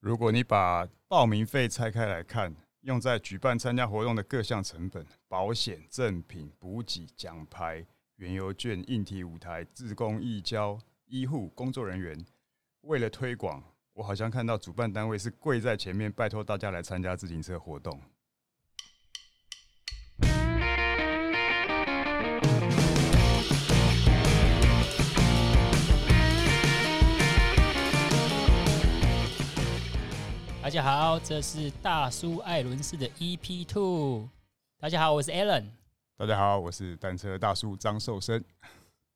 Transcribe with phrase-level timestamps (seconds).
[0.00, 12.18] 如果你把报名费拆开来看，用在举办参加活动的各项成本、保险、赠品、补给、奖牌、原油券、硬体舞台、自工义交、医护工作人员，
[12.80, 18.00] 为了推广，我好像看到主办单位是跪在前面拜托大家来参加自行车活动。
[30.70, 34.28] 大家好，这是大叔艾伦式的 EP Two。
[34.78, 35.64] 大家好，我是 Alan。
[36.16, 38.44] 大家好，我是单车大叔张寿生。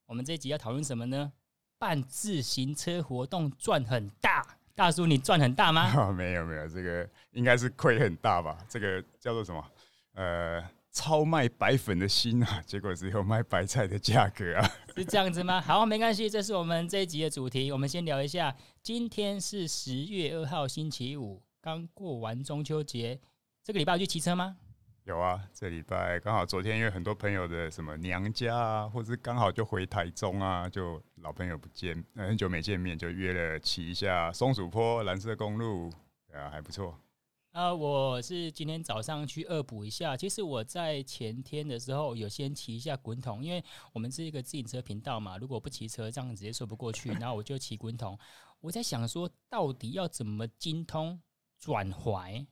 [0.07, 1.33] 我们这一集要讨论什么呢？
[1.79, 4.45] 办自行车活动赚很大，
[4.75, 5.93] 大叔你赚很大吗？
[5.97, 8.59] 哦，没有没有，这个应该是亏很大吧？
[8.69, 9.65] 这个叫做什么？
[10.15, 10.61] 呃，
[10.91, 15.61] 超卖白粉的心啊， 结果只有卖白菜的价格啊， 是这样子吗？
[15.61, 17.71] 好，没关系，这是我们这一集的主题。
[17.71, 21.41] 我们先聊一下，今天是十月二号，星期五。
[21.65, 23.19] 刚过完中秋节，
[23.63, 24.55] 这个礼拜有去骑车吗？
[25.05, 35.91] 有啊，这礼拜刚好昨天因为很多朋友的什么娘家啊，或者刚好就回台中啊，就老朋友不见，很久没见面，就约了骑一下松鼠坡蓝色公路，
[36.29, 36.91] 对啊，还不错。
[37.53, 40.15] 啊、呃，我是今天早上去恶补一下。
[40.15, 47.11] 其实我在前天的时候有先骑一下滚筒，因为我们是一个自行车频道嘛，如果不骑车，这样直接说不过去。
[47.13, 48.19] 然后我就骑滚筒，
[48.61, 51.19] 我在想说，到底要怎么精通？
[51.65, 52.45] 转踝，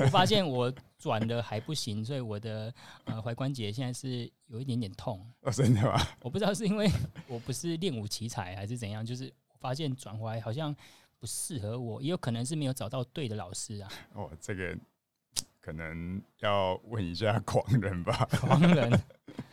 [0.00, 2.72] 我发现我转的还不行，所以我的
[3.06, 5.20] 呃踝关节现在是有一点点痛。
[5.40, 6.00] 哦，真的吗？
[6.20, 6.88] 我不知道是因为
[7.26, 10.72] 我不是练武奇才还是怎样，就是我发现转踝好像
[11.18, 13.90] 不适合我，也有可能是没有找到对的老师啊。
[14.12, 14.78] 哦，这个
[15.60, 18.28] 可能要问一下 狂人吧。
[18.30, 18.92] 狂人，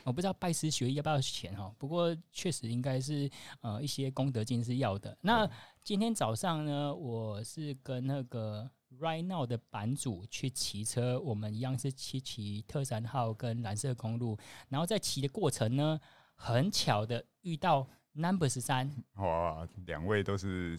[0.03, 1.73] 我不知道拜师学艺要不要钱哈。
[1.79, 3.27] 不过确实应该是
[3.61, 5.17] 呃一些功德金是要的。
[5.21, 5.49] 那
[5.83, 8.69] 今天早上呢，我是跟那个。
[8.97, 14.37] Right now 的版主去骑车，我们一样是骑骑特三号跟蓝色公路，
[14.67, 16.01] 然后在骑的过程呢，
[16.33, 20.78] 很巧的遇到 Number 十三，哇，两位都是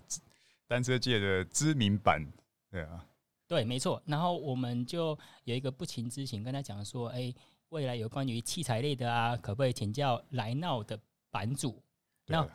[0.67, 2.21] 单车界的知名版，
[2.69, 3.07] 对啊，
[3.47, 4.03] 对，没错。
[4.05, 7.37] 然后我们就有一个不情之请，跟他讲说，哎、欸，
[7.69, 10.99] 未来有关于器材类的啊，可不可以请教 Right now 的
[11.31, 11.81] 版主？
[12.27, 12.47] 那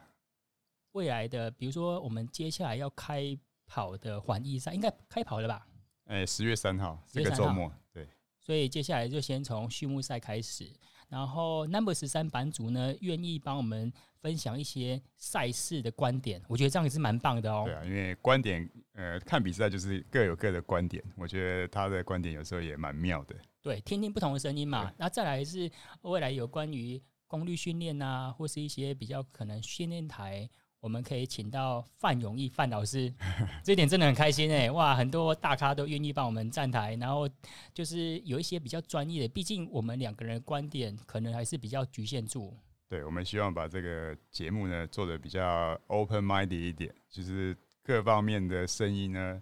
[0.92, 3.36] 未来的，比如说我们接下来要开。
[3.66, 5.68] 跑的环意赛应该开跑了吧？
[6.06, 8.08] 哎、欸，十月三号这个周末，对。
[8.40, 10.72] 所以接下来就先从序幕赛开始，
[11.10, 17.64] 然后 Number 十三版主呢，愿意帮我们分享一些赛事的观点，我觉得这样也是蛮棒的哦。
[17.66, 23.36] 对啊，因为观点，呃，看比赛就是各有各的观点，我觉得他的观点有时候也蛮妙的。
[23.64, 24.94] 对，听听不同的声音嘛。
[24.98, 25.68] 那再来是
[26.02, 30.48] 未来有关于功率训练啊，或是一些比较可能训练台。
[30.86, 33.12] 我们可以请到范永义范老师，
[33.66, 34.70] 这一点真的很开心哎！
[34.70, 37.28] 哇，很多大咖都愿意帮我们站台，然后
[37.74, 42.56] 就是有一些比较专业的，毕竟我们两个人的观点可能还是比较局限住。
[42.88, 49.42] 对，我们希望把这个节目呢做的比较 open minded 一点，就是各方面的声音呢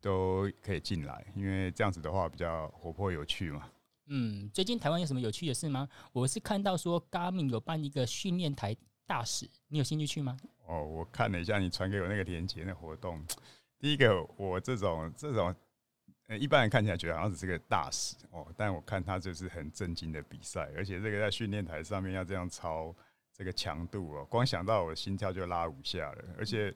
[0.00, 3.68] 都可以进来，因为这样子的话比较活泼有趣嘛。
[4.10, 5.88] 嗯，最近台湾有什么有趣的事吗？
[6.12, 8.74] 我是看到说 Garmin 有办一个训练台
[9.08, 10.36] 大使，你有兴趣去吗？
[10.66, 13.24] 哦，我看了一下你传给我那个链接，的活动，
[13.80, 15.54] 第一个我这种这种，
[16.26, 22.94] 呃，一般人看起来觉得好像只是个大使哦，但我看他就是很正经的比赛，而且这个在训练台上面要这样操
[23.32, 26.74] 这个强度哦，光想到我心跳就拉五下了，而且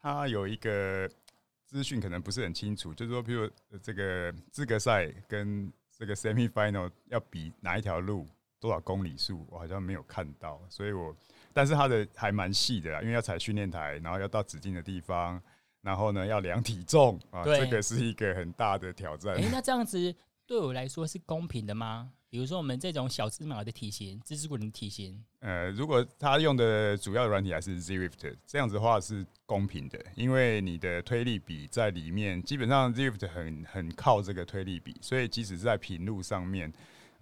[0.00, 1.10] 他有一个
[1.66, 3.50] 资讯可能不是很清楚，就是说，比如
[3.82, 8.28] 这个资格赛跟这个 semi final 要比哪一条路
[8.62, 11.12] 多少公里数，我好像没有看到，所以我。
[11.52, 15.38] 但是它的还蛮细的啦，因为要踩训练台，然后要到指定的地方，
[15.82, 19.34] 然后呢要量体重啊，这个是一个很大的挑战。
[19.34, 20.14] 哎、欸，那这样子
[20.46, 22.10] 对我来说是公平的吗？
[22.30, 36.72] 比如说我们这种小芝麻的体型，芝芝滚的体型，呃，如果他用的主要的软体还是 Zwift，这样子的话是公平的，因为你的推力比在里面，基本上 Zwift 很很靠这个推力比，所以即使是在平路上面。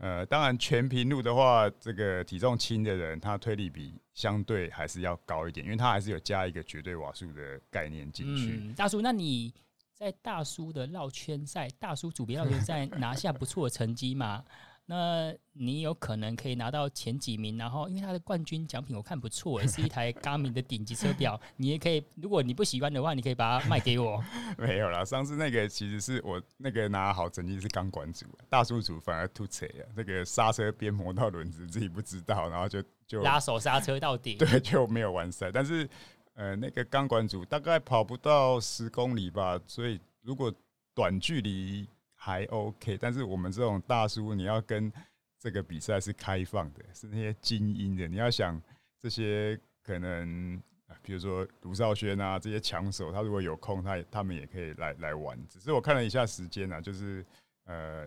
[0.00, 8.72] 呃，当然全平路的话，这个体重轻的人，他推力比相对还是要高一点，因为他还是有加一个绝对瓦数的概念进去。
[8.74, 9.52] 大叔，那你
[9.94, 14.42] 在大叔的绕圈赛、大叔组别绕圈赛拿下不错的成绩吗？
[14.90, 24.20] 那你有可能可以拿到前几名，然后因为他的冠军奖品我看不错，是一台 Garmin 的顶级车表，你也可以，如果你不喜欢的话，你可以把它卖给我。
[24.58, 35.52] 没有啦，上次那个其实是我那个拿好成绩是钢管组，大叔组反而吐车了，那个刹车边磨到轮子自己不知道，然后就就拉手刹车到底， 对，就没有完赛。
[35.52, 35.88] 但是
[36.34, 40.52] 呃，那个钢管组大概跑不到十公里吧，所以如果
[40.94, 41.88] 短距离
[42.22, 44.92] 还 OK，但是我们这种大叔，你要跟
[45.38, 48.60] 这个比赛是开放的，是那些精英的，你要想
[48.98, 50.62] 这些可能，
[51.00, 55.34] 比如说卢少轩啊这些强手，他如果有空，他他们也可以来来玩。
[55.48, 57.24] 只是我看了一下时间啊，就是
[57.64, 58.06] 呃，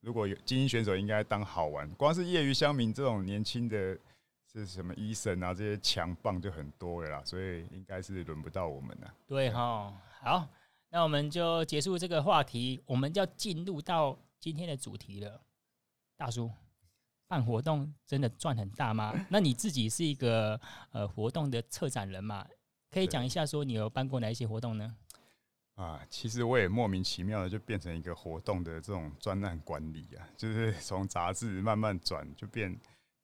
[0.00, 1.90] 如果有精英选手，应该当好玩。
[1.96, 3.98] 光是业余乡民这种年轻的，
[4.52, 9.12] 是什么医生啊这些强棒就很多了啦，所以应该是轮不到我们了。
[9.26, 10.48] 对哈，好。
[10.92, 15.40] 那我们就结束这个话题，我们就要进入到今天的主题了。
[16.16, 16.50] 大叔，
[17.28, 19.14] 办活动真的赚很大吗？
[19.30, 20.60] 那你自己是一个
[20.90, 22.44] 呃活动的策展人嘛？
[22.90, 24.96] 可以讲一下说你有办过哪一些活动呢？
[25.76, 32.76] 啊，其实我也莫名其妙的就变成一个活动的这种专案管理啊，就是从杂志慢慢转就变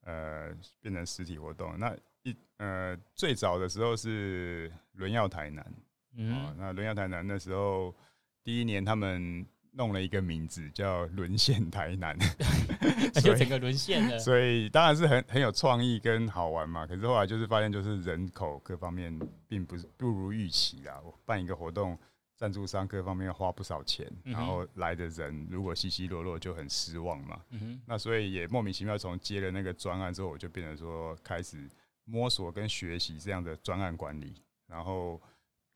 [0.05, 1.77] 呃变成实体活动。
[1.77, 1.93] 那
[2.23, 5.73] 一呃最早的时候是轮耀台南。
[6.17, 7.95] 嗯、哦，那轮跃台南那时候
[8.43, 12.17] 第一年，他们弄了一个名字叫“沦陷台南
[13.21, 14.17] ”，就整个沦陷了。
[14.17, 16.87] 所以当然是很很有创意跟好玩嘛。
[16.87, 19.15] 可是后来就是发现，就是人口各方面
[19.47, 20.99] 并不是不如预期啦。
[21.05, 21.95] 我办一个活动，
[22.35, 27.39] 赞助商各方面要花不少钱，然后来的人如果稀稀落落，就很失望嘛。
[27.51, 31.69] 嗯，那所以也莫名其妙从接了那个专案之后，我就变成说开始
[32.05, 35.21] 摸索跟学习这样的专案管理，然后。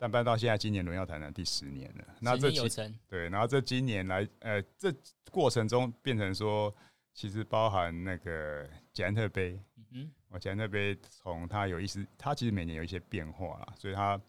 [0.01, 2.03] 但办到现在，今年轮跃台南第十年了。
[2.19, 4.91] 那这有成对，然后这今年来，呃，这
[5.29, 6.75] 过程中变成说，
[7.13, 9.61] 其实包含那个捷安特杯，
[9.91, 14.19] 嗯，我捷安特杯从它有意思，它其实每年有一些变化啦，所以它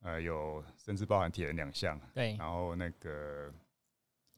[0.00, 3.54] 呃有甚至包含铁人两项，对，然后那个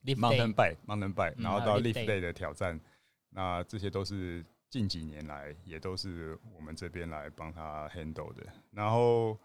[0.05, 2.79] mountain bike mountain bike，然后到 lift day 的挑战，
[3.31, 9.39] 那这些都是近几年来也都是我们这边来帮他 handle 的，然后。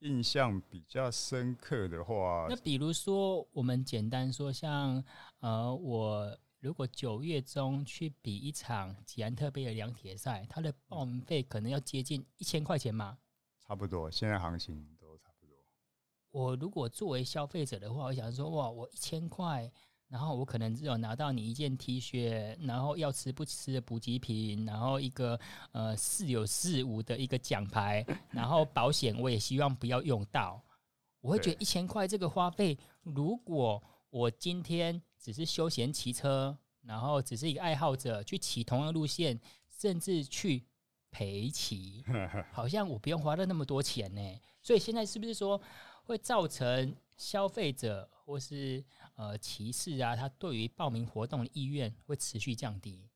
[0.00, 5.02] 印象比较深刻的话，那比如说，我们简单说，像
[5.40, 13.18] 呃，我如果九月中去比一场吉安特杯的两铁赛，它的报名费可能要接近一千块钱吗？
[13.66, 15.56] 差不多，现在行情都差不多。
[16.30, 19.72] 我如果作为消费者的话，我想说，哇，我一千块。
[20.08, 25.38] 然后我可能只有拿到你一件 T 恤，然后要吃不吃的补给品，然后一个
[25.72, 30.62] 呃四有四无的一个奖牌，然后保险我也希望不要用到。
[31.20, 40.64] 我会觉得一千块这个花费，如果我今天只是休闲骑车，然后只是一个爱好者去骑同样路线，甚至去
[41.10, 42.04] 陪骑，
[42.52, 44.20] 好像我不用花了那么多钱呢。
[44.62, 45.60] 所以现在是不是说
[46.04, 48.84] 会造成消费者或是？
[49.16, 53.08] 呃，歧视啊，他对于报名活动的意愿会持续降低。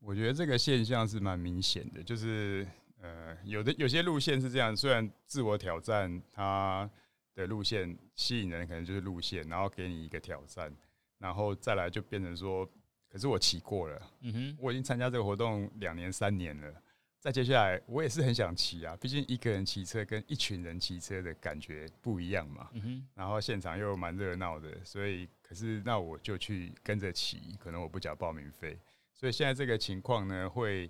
[0.00, 2.66] 我觉得这个现象是蛮明显的，就是
[3.00, 6.88] 呃，有的有些路线是这样，虽然自我挑战它
[7.34, 10.72] 的路线吸引人，可能就是路线，然后给你一个挑战，
[11.18, 12.68] 然后再来就变成说，
[13.08, 16.82] 可是我骑过了，嗯哼，我已经参加这个活动两年三年了。
[17.20, 22.68] 再接下来，我也是很想骑啊，毕竟一个人骑车跟一群人骑车的感觉不一样嘛。
[22.74, 23.06] 嗯哼。
[23.14, 28.78] 然后现场又蛮热闹的，所以可是那我就去跟着骑，可能我不缴报名费，
[29.12, 30.88] 所以现在这个情况呢，会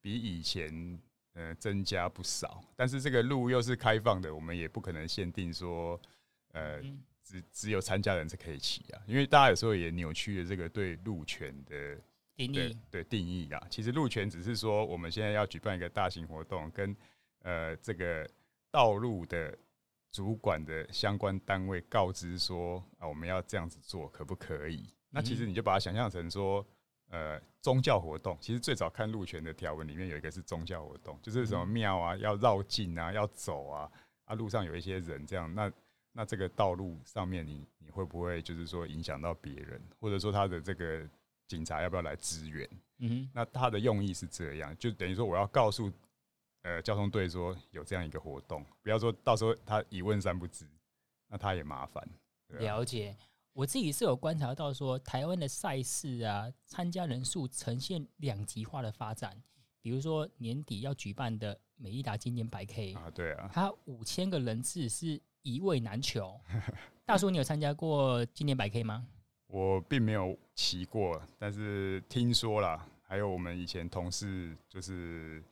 [0.00, 0.98] 比以前
[1.34, 2.64] 呃增加不少。
[2.74, 6.00] 但是这个路又是开放的，我们也不可能限定说
[6.52, 6.80] 呃
[7.22, 11.98] 只只有参加人是可以骑啊，因为大家有时候也扭曲了这个对路权的。
[12.36, 16.94] 定义对，对定义啊，其实路权只是说我们现在要举办一个大型活动，跟
[17.42, 18.28] 呃这个
[18.70, 19.56] 道路的
[20.12, 24.92] 主管的相关单位告知说啊，我们要这样子做，可不可以？
[25.08, 26.66] 那其实你就把它想象成说，
[27.08, 28.36] 呃，宗教活动。
[28.38, 33.90] 其实最早看路权的条文里面有一个是宗教活动，就是什么庙啊要绕境啊，要走啊，
[34.26, 35.72] 啊路上有一些人这样，那
[36.12, 41.08] 那这个道路上面你你会不会就是说影响到别人，或者说他的这个。
[41.46, 42.68] 警察要不要来支援？
[42.98, 45.92] 嗯哼，那他的用意是这样，就等于说我要告诉
[46.62, 50.66] 呃交通队说有这样一个活动，不要说到时候他一问三不知，
[51.28, 52.08] 那他也麻烦。
[52.48, 53.16] 了解，
[53.52, 59.42] 我自己是有观察到说，台湾的赛事啊，参加人数呈现两极化的发展。
[59.82, 66.40] 比如说年底要举办的美利达今年百 K 啊，对啊，它五千个人次是一位难求。
[67.04, 69.06] 大叔，你有参加过今年百 K 吗？
[69.48, 75.42] 我并没有骑过，但是听说啦，还有我们以前同事就是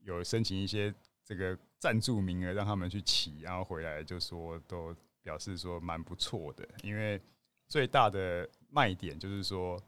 [0.00, 7.20] 有申请一些这个赞助名额，让他们去骑，然后回来就说都表示说蛮不错的，因为
[7.66, 9.82] 最大的卖点就是说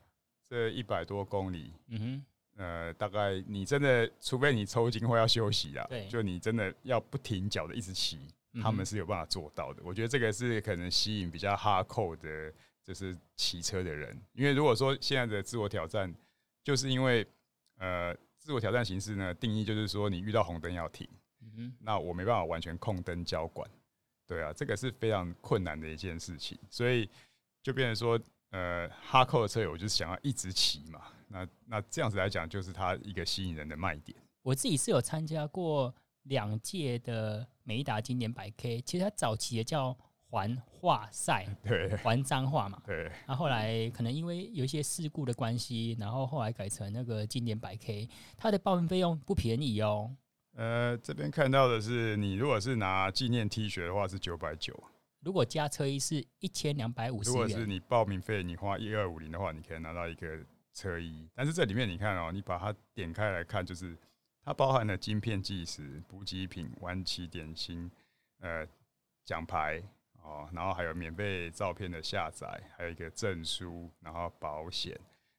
[0.49, 2.25] 这一百多公里，嗯哼，
[2.57, 8.19] 呃，大概你真的除非你抽筋或要休息啦，对，就你真的要不停脚的一直骑，
[8.63, 9.83] 他们是有办法做到的。
[9.85, 12.53] 我觉得这个是可能吸引比较哈扣的，
[12.85, 14.17] 就是骑车的人。
[14.33, 16.13] 因为如果说现在的自我挑战，
[16.63, 17.27] 就是因为
[17.79, 21.09] 呃，自我挑战形式呢，定义就是说你遇到红灯要停，
[21.81, 23.69] 那我没办法完全控灯交管，
[24.27, 27.09] 对啊，这个是非常困难的一件事情，所以
[27.63, 28.21] 就变成说，
[28.51, 34.17] 呃，哈扣的车友我就是想要一直骑嘛，那那这样子来讲，就是它一个吸引人的卖点。
[34.43, 35.95] 我自己是有参加过
[36.25, 39.97] 两届的美利达经典百 K，其实它早期也叫
[40.31, 43.11] 环化赛， 对，环彰化嘛，对。
[43.27, 50.15] 那后后来可能因为有一些事故的关系，然后后来改成那个经典百 K，它的报名费用不便宜哦。
[50.55, 54.81] 呃，这边看到的是，你如果是拿纪念 T 恤的话是九百九，
[55.21, 57.31] 如果加车衣是一千两百五十。
[57.31, 60.39] 如果是你报名费你花一二五零的话，你可以拿到一个
[60.73, 61.29] 车衣。
[61.35, 63.97] 但是这里面你看哦，你把它点开来看，就是。
[64.43, 67.89] 它包含了晶片计时、补给品、晚期点心、
[68.41, 68.67] 呃
[69.23, 69.81] 奖牌
[70.23, 72.47] 哦，然后还有免费照片的下载，
[72.77, 74.99] 还有一个证书，然后保险。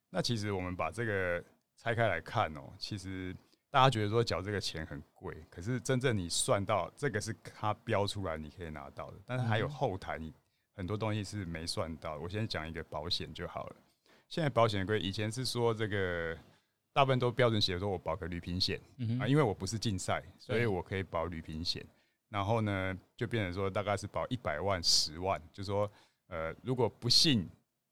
[0.09, 1.43] 那其实我们把这个
[1.77, 3.35] 拆开来看哦，其实
[3.69, 10.33] 大家觉得说缴这个钱很贵，可是真正你算到这个是它标出来你可以拿到的，但是还有后台你
[10.75, 12.17] 很多东西是没算到。
[12.17, 13.75] 我先讲一个保险就好了。
[14.29, 16.38] 现在保险贵，以前是说这个。
[16.93, 18.77] 大部分都标准写说，我保个旅平险
[19.17, 21.81] 啊，因为我不是竞赛，所以我可以保旅平险。
[22.31, 25.91] 然后呢，就变成说大概是保一百万、十万，就说
[26.27, 27.45] 呃，如果不幸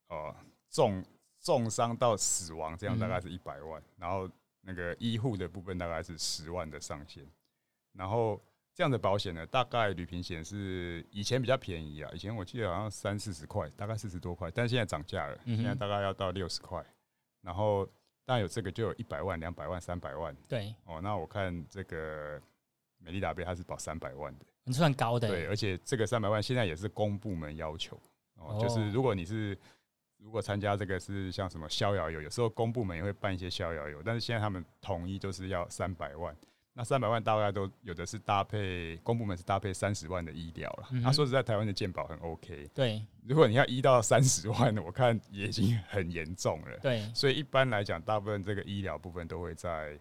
[0.08, 0.34] 哦
[0.70, 1.04] 重
[1.42, 3.84] 重伤到死亡，这样大概是一百万。
[3.98, 4.30] 然后
[4.62, 7.26] 那个医护的部分大概是十万的上限。
[7.92, 8.42] 然后
[8.74, 16.82] 这样的保险呢，大概旅平险是以前比较便宜啊，以前我记得好像三四十块，大概四十多块，但是现在涨价了，现在大概要到六十块。
[17.42, 17.86] 然后
[18.26, 20.34] 但有这个就有一百万、两百万、三百万。
[20.48, 22.42] 对哦，那我看这个
[23.00, 25.28] 美丽达杯它是保三百万的，你算高的。
[25.28, 28.00] 对，而且这个三百万现在也是公部门要求
[28.36, 29.58] 哦，就是如果你是
[30.18, 36.36] 如果参加这个是像什么逍遥游，有时候公部门也会办一些逍遥游，但是现在他们统一就是要三百万。
[36.72, 40.88] 那三百万大概都有的是搭配公部门是搭配三十万的医疗了。
[40.90, 42.70] 他、嗯啊、说实在，台湾的健保很 OK。
[42.74, 46.78] 对，如果你要医到三十万，我看也已经很严重了。
[46.78, 50.00] 对，所以一般来讲，大部分这个医疗部分都会在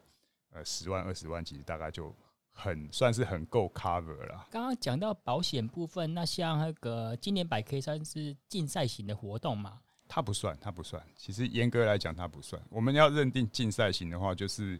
[0.52, 2.14] 呃十万、二十万，其实大概就
[2.58, 4.46] 很算是很够 cover 了。
[4.50, 9.80] 刚刚讲到保险部分，那像那个今年百 K 算是竞赛型的活动嘛？
[10.08, 11.02] 它不算，它不算。
[11.16, 12.60] 其实严格来讲，它不算。
[12.68, 14.78] 我们要认定竞赛型的话，就是。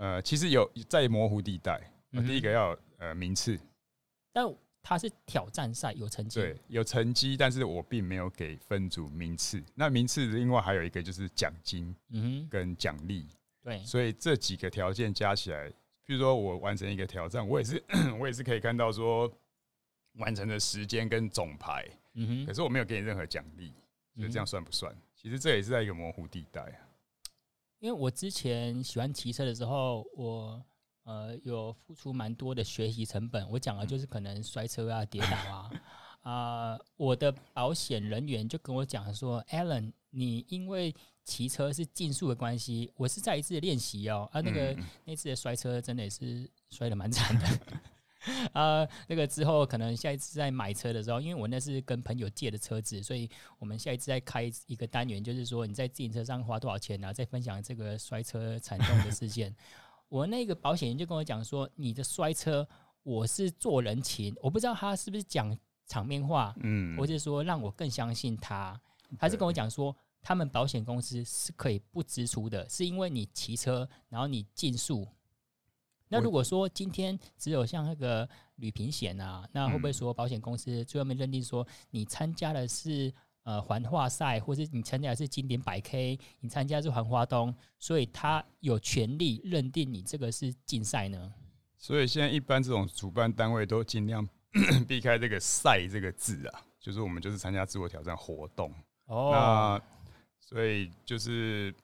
[0.00, 1.92] 呃，其实有在模糊地带。
[2.24, 3.58] 第一个要呃名次，
[4.32, 4.46] 但
[4.80, 6.38] 它是挑战赛，有成绩。
[6.38, 9.60] 对，有成绩，但是我并没有给分组名次。
[9.74, 13.26] 那名次另外还有一个就是奖金，嗯，跟奖励。
[13.64, 15.68] 对，所以这几个条件加起来，
[16.08, 17.84] 比如说我完成一个挑战，我也是
[18.18, 19.30] 我也是可以看到说
[20.14, 21.86] 完成的时间跟总排。
[22.14, 23.74] 嗯哼，可是我没有给你任何奖励，
[24.16, 24.90] 所以这样算不算？
[25.14, 26.80] 其实这也是在一个模糊地带啊。
[27.80, 30.64] 因为我之前喜欢骑车的时候，我
[31.02, 33.46] 呃有付出蛮多的学习成本。
[33.50, 35.70] 我讲的就是可能摔车啊、跌倒啊。
[36.22, 40.94] 啊、呃，我的保险人员就跟我讲说：“Alan，你因为
[41.28, 44.26] 骑车是竞速的关系，我是在一次的练习哦。
[44.32, 47.46] 啊，那个那次的摔车真的也是 摔得蛮惨的。
[48.54, 57.12] ”啊，那个之后可能下一次在买车的时候，因为我那是跟朋友借的车子，所以我们下一次再开一个单元，就是说你在自行车上花多少钱啊？
[57.12, 59.54] 再分享这个摔车惨重的事件。
[60.08, 62.66] 我那个保险人就跟我讲说，你的摔车
[63.02, 65.56] 我是做人情，我不知道他是不是讲
[65.86, 68.80] 场面话，嗯，或者说让我更相信他。
[69.18, 75.06] 还是跟我讲说，他们保险公司是可以不支出的，是因为你骑车，然后你竞速。
[76.08, 91.34] 那如果说今天只有像那个旅平险啊，那会不会说保险公司最后面认定说你参加的是呃环化赛，或者你参加的是经典百 K，你参加的是环花东，所以他有权利认定你这个是竞赛呢？
[91.76, 94.26] 所以现在一般这种主办单位都尽量
[94.88, 99.30] 避开这个“赛”这个字啊，就是我们就是参加自我挑战活动哦。
[99.30, 99.82] 那
[100.48, 101.74] 所以就是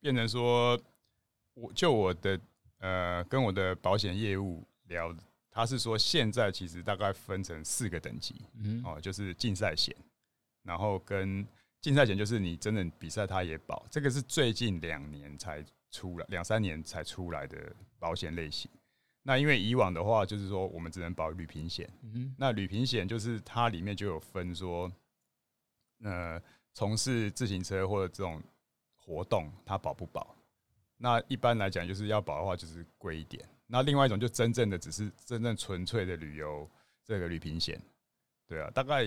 [0.00, 0.80] 变成说，
[1.54, 2.40] 我就我的。
[2.80, 5.16] 呃，跟我的保险业务聊，
[5.50, 9.96] 他是说现在其实大概分成四个等级，嗯，哦，就是竞赛险，
[10.64, 11.46] 然后跟
[11.80, 18.70] 竞赛险就是你真的比赛他也保，这个是最近两年才出来，两三年才出来的保险类型。
[19.22, 24.92] 那因为以往的话，就是说我们只能保旅平险，嗯，那旅平险就是它里面就有分说，
[26.02, 26.38] 呃，
[26.74, 28.42] 从事自行车或者这种
[28.96, 30.36] 活动，它保不保？
[30.96, 33.48] 那一般来讲，就是要保的话，就是贵一点。
[33.66, 36.68] 那另外一种就真正的只是真正纯粹的旅游
[37.04, 37.80] 这个旅平险，
[38.46, 39.04] 对啊，大概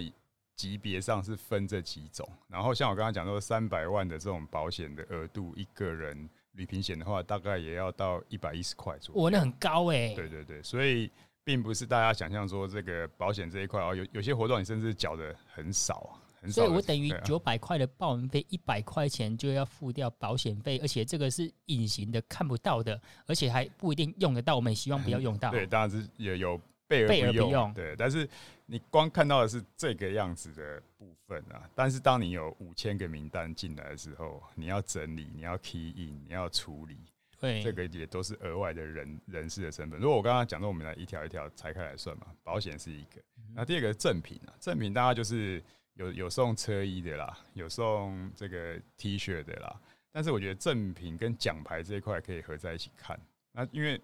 [0.55, 2.27] 级别上是分这几种。
[2.47, 9.21] 然后像我刚刚讲说，三百万的这种保险的额度，一个人旅平险的话，大概也要到一百一十块左右。
[9.21, 10.15] 哇，那很高哎、欸！
[10.15, 11.11] 对对对，所以
[11.43, 16.19] 并不是大家想象说这个保险这一块哦，有有些活动你甚至缴的很少。
[16.49, 24.55] 所以我等于九百块的报名费，一百块钱就要付掉保险费，而且这个是隐形的、看不到的，而且还不一定用得到。
[24.55, 25.49] 我们也希望不要用到。
[25.51, 27.73] 对，当然是也有备而不用。
[27.73, 28.29] 对，但是
[28.65, 31.67] 你光看到的是这个样子的部分啊。
[31.75, 36.97] 但是当你有五千个名单进来的时候，你要整理，你要 key in，你要处理，
[37.39, 39.99] 对，这个也都是额外的人人事的成本。
[39.99, 42.27] 如果我刚刚讲的，我们来一条一条拆开来算嘛。
[42.43, 43.21] 保险是一个，
[43.55, 45.61] 那第二个赠品啊，赠品大家就是。
[45.97, 53.19] 有有送车衣的啦，有送这个 T 恤的啦，但是我觉得赠品跟奖牌这一块可以合在一起看。
[53.51, 53.99] 那因为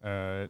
[0.00, 0.48] 呃，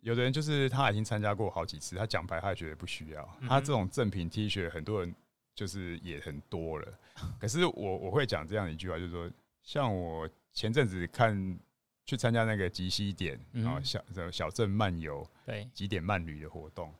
[0.00, 3.38] 有的人就是他已经参加过好几次，他奖牌他也觉得不需要。
[3.48, 5.14] 他这种赠品 T 恤，很多人
[5.54, 6.98] 就是也很多了。
[7.40, 9.30] 可是我我会讲这样一句话，就是说，
[9.62, 11.58] 像我前阵子看
[12.04, 16.92] 去参加那个极西点，然后小小镇漫游，对，极点漫旅的活动。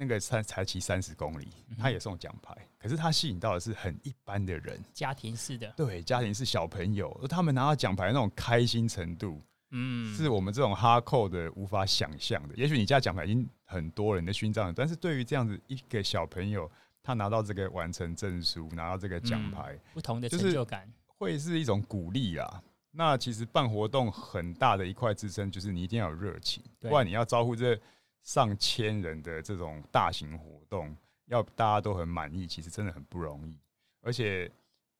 [0.00, 9.42] 那个才才骑三十公里，他也送奖牌，可是他吸引到的是很一般的人，家庭式的，对，家庭是小朋友，而他们拿到奖牌那种开心程度，
[9.72, 12.54] 嗯，是我们这种哈扣的无法想象的。
[12.56, 16.70] 也许你家奖牌已经很多人的勋章，但是对于这样子一个小朋友，
[17.02, 22.62] 他拿到这个完成证书，拿到这个奖牌，不同的成就感，会是一种鼓励啊。
[22.90, 27.78] 那其实办活动很大的一块支撑，就是你一定要有热情，不然你要招呼这。
[28.22, 30.94] 上千人的这种大型活动，
[31.26, 33.58] 要大家都很满意，其实真的很不容易。
[34.02, 34.50] 而且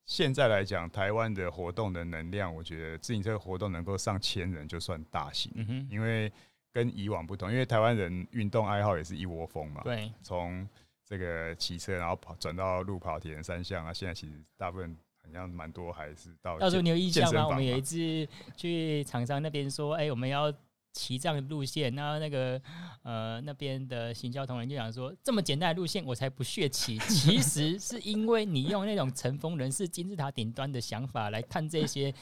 [0.04, 5.52] 现在来讲，台湾的活动的能量，我觉得自行车活动能够上千人就算大型。
[5.90, 6.32] 因为
[6.72, 9.82] 跟以往不同，因为台湾人运动爱好也是一窝蜂嘛。
[9.84, 10.66] 对，从
[11.04, 16.58] 这个骑车，然后跑转到路跑、铁人三项啊，现在其实大部分好像蛮多还是到。
[16.58, 17.46] 到时候你有印象吗？
[17.46, 20.52] 我们有一次去厂商那边说，哎，我们要。
[20.92, 22.60] 骑这样的路线，然后那个
[23.02, 26.98] 呃那边的行销同仁就想说，这么简单的路线我才不屑骑。
[27.08, 32.12] 其实是因为你用那种乘风人士金字塔顶端的想法来看这些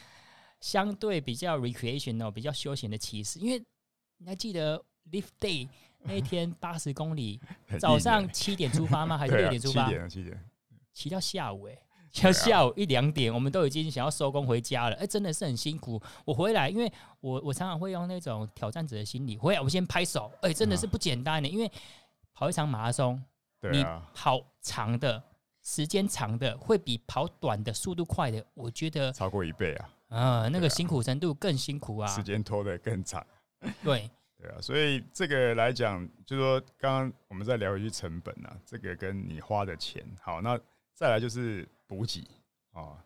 [0.60, 3.64] 相对比较 recreational 比较休闲的骑士，因为
[4.18, 5.68] 你还记得 Lift Day
[6.02, 7.40] 那天 八十公里，
[7.78, 9.16] 早上七点出发吗？
[9.16, 9.86] 还是六点出发？
[9.86, 10.44] 七点，七点，
[10.92, 11.82] 骑到下午哎、欸。
[12.22, 14.96] 要下午一两点，我们都已经想要收工回家了。
[14.96, 16.00] 哎、欸，真的是很辛苦。
[16.24, 16.90] 我回来，因为
[17.20, 20.30] 我我常常会用那种挑战者的心理，回来我先拍手。
[20.42, 21.70] 哎、欸，真的是不简单的，因为
[22.32, 23.22] 跑一场马拉松，
[23.72, 25.22] 你跑长的
[25.62, 29.90] 时间长的会比跑短的速度快的，我觉得超过一倍啊。
[30.08, 33.24] 啊，那个辛苦程度更辛苦啊，时间拖得更长。
[33.84, 40.02] 对对啊，所以这个来讲，就是说刚刚我们在聊一句成本啊，这个跟你花的钱。
[40.22, 40.58] 好，那
[40.98, 41.66] 再来就是。
[41.88, 42.22] 补给
[42.74, 43.02] 啊，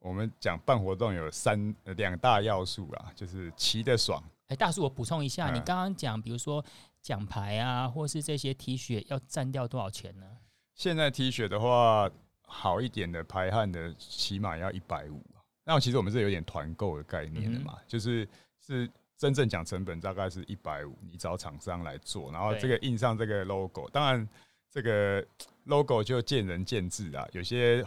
[0.00, 4.20] 我们讲办活动有三两大要素啊，就是骑得爽。
[4.46, 6.64] 哎、欸，大叔，我补充一下，嗯、你刚刚讲，比如说
[7.00, 10.26] 奖牌啊，或是这些 T 恤，要占掉多少钱呢？
[10.74, 12.10] 现在 T 恤的话，
[12.42, 15.24] 好一点的排汗的，起码要一百五。
[15.62, 18.28] 那其实我们是有点团购的概念的嘛，嗯、就是
[18.58, 24.28] 是真正讲成本大概是一百五，你找厂商来做，然后这个印上这个 logo，当然
[24.68, 25.24] 这个
[25.64, 27.84] logo 就见仁见智啊，有些。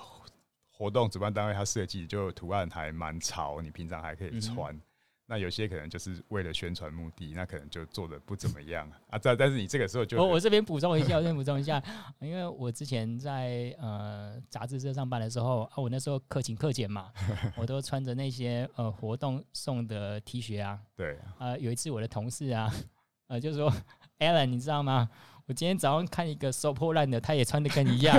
[0.79, 4.71] 活动主办单位它设计就图案还蛮潮，你平常还可以穿。
[4.75, 4.81] 嗯、
[5.25, 9.17] 那有些可能就是为了宣传目的，那可能就做的不怎么样啊。
[9.19, 11.83] 但但是你这个时候就我我这边补充一下，我这边补充一下，
[12.21, 17.11] 因为我之前在呃杂志社上班的时候啊，我那时候克勤克俭嘛，
[17.57, 20.79] 我都穿着那些呃活动送的 T 恤啊。
[20.95, 22.71] 对啊、呃，有一次我的同事啊，
[23.29, 23.73] 呃，就说
[24.19, 25.09] Alan，你知道吗？
[25.47, 28.17] 我今天早上看一个收破烂的，他也穿的跟你一样。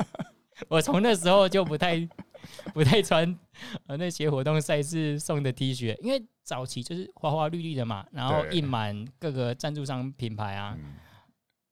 [0.68, 2.06] 我从那时候就不太
[2.74, 3.38] 不太穿
[3.86, 10.76] 呃那些活动赛事送的 T 恤，因为早期就是花花绿绿的嘛，然后印满各个赞助商品牌啊。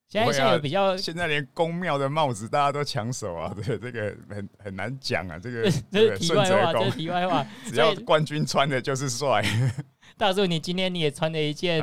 [0.08, 7.46] 现在现在有比较，现在连宫庙的帽子大家都抢手啊，对这个很很难讲啊，这个这是题外话，这是题外话。
[7.66, 9.44] 只要冠军穿的就是帅。
[10.16, 11.82] 大叔，你今天你也穿了一件，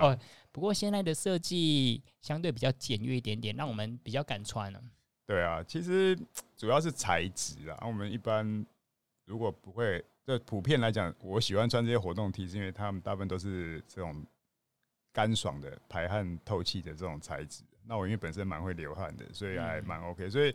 [0.00, 0.16] 哦，
[0.52, 4.80] 不过现在的设计相对比较简约一点点，让我们比较敢穿了。
[5.26, 6.16] 对啊，其实
[6.56, 7.78] 主要是材质啊。
[7.86, 8.64] 我们一般
[9.24, 14.24] 如果不会，就普遍来讲，我喜欢穿这些活动 T，是因为他们大部分都是这种
[15.12, 17.64] 干爽的、排汗透气的这种材质。
[17.84, 20.28] 那我因为本身蛮会流汗的，所以还蛮 OK。
[20.28, 20.54] 所以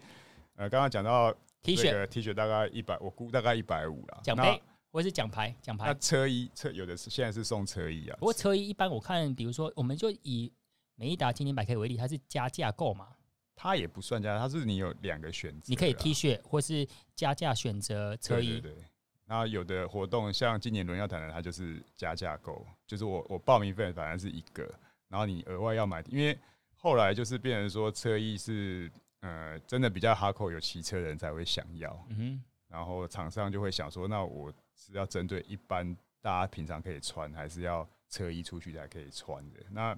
[0.55, 1.33] 呃，刚刚讲到
[1.63, 4.19] T 恤，T 恤大概一百，我估大概一百五啦。
[4.23, 4.61] 奖杯
[4.97, 5.85] 或是奖牌，奖牌。
[5.85, 8.17] 那车衣车有的是现在是送车衣啊。
[8.19, 10.51] 不过车衣一般我看，比如说我们就以。
[10.99, 13.09] 美利达经典百 K 为例，它是加价购嘛？
[13.55, 18.59] 它也不算加价，它是你有两个选择，你可以 T 恤或是加价选择车衣。
[18.59, 18.83] 对对对。
[19.27, 24.67] 然后有的活动像今年轮要谈的，它就是加价购，就是我我报名费反正是一个，
[25.07, 26.35] 然后你额外要买，因为
[26.75, 39.59] 后来就是变成说车衣是呃真的比较哈扣，有骑车的人才会想要，嗯哼，然后厂商就会想说，那我是要针对一般大家平常可以穿，还是要车衣出去才可以穿的？
[39.71, 39.97] 那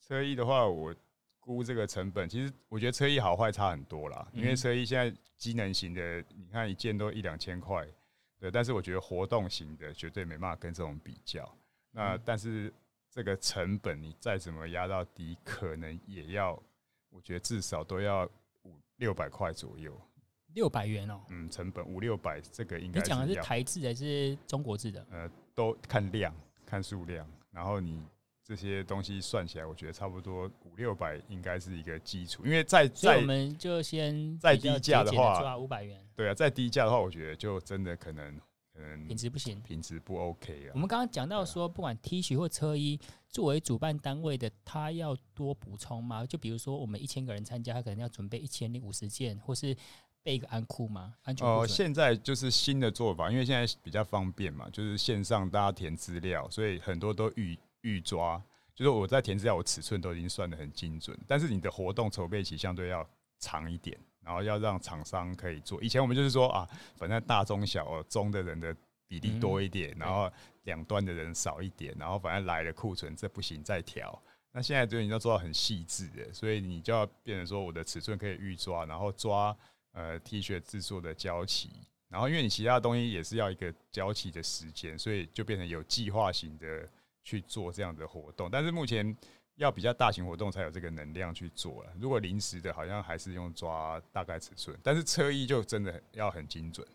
[0.00, 0.92] 车衣的话，我
[1.38, 7.86] 估这个成本，其实我觉得车衣好坏差很多啦，因为车衣现在机能型的，你看一件都一两千块。
[8.40, 11.50] 对，但是我觉得活动型的绝对没办法跟这种比较。
[11.90, 12.72] 那但是
[13.08, 16.60] 这个成本你再怎么压到底，可能也要，
[17.08, 18.28] 我觉得至少都要
[18.64, 19.98] 五六百块左右。
[20.54, 21.20] 六百元哦。
[21.28, 23.00] 嗯，成本五六百，这个应该。
[23.00, 25.06] 你讲的是台制还是中国制的？
[25.10, 28.02] 呃，都看量，看数量，然后你。
[28.46, 35.98] 这些东西算起来，我觉得差不多五六百应该是一个基础，因为在在我们就先再低价的话，五百元。
[36.14, 38.38] 对啊，再低价的话，我觉得就真的可能
[38.74, 40.72] 可能品质不行，品质不 OK 啊。
[40.74, 46.26] 我们刚刚讲到说，不管 T 恤或车衣，作为主办单位的，他要多补充吗？
[46.26, 49.74] 就比如说，我们一千个人参加，他可能要准备一千零五十件，或是
[50.24, 51.14] 备一个安库吗？
[51.22, 51.52] 安全裤。
[51.52, 58.42] 哦，现在就是新的做法，因为现在比较方便嘛，就是线上大家填资料，所以很多都预预抓。
[58.74, 63.08] 就是我在填资料，我尺寸都已经算的很精准，但是你的活动筹备期相对要
[63.38, 65.80] 长一点，然后要让厂商可以做。
[65.80, 68.74] 以前我们就是说啊，反正大中小中的人的
[69.06, 70.28] 比例多一点，然后
[70.64, 74.20] 两端的人少一点，然后反正来的库存这不行再调。
[74.50, 79.56] 那现在就已经要做到很细致的，所以你就要变成说我的尺寸可以预抓，然后抓
[79.94, 81.70] 呃 T 恤制作的交期，
[82.10, 86.86] 然后因为你其他东西也是要一个交期的时间，所以就变成有计划型的。
[87.26, 89.16] 去做这样的活动，但是目前
[89.54, 91.90] 要比较大型活动才有这个能量去做了。
[91.98, 96.86] 如果临时的，好像还是用抓大概尺寸，但是车衣就真的要很精准。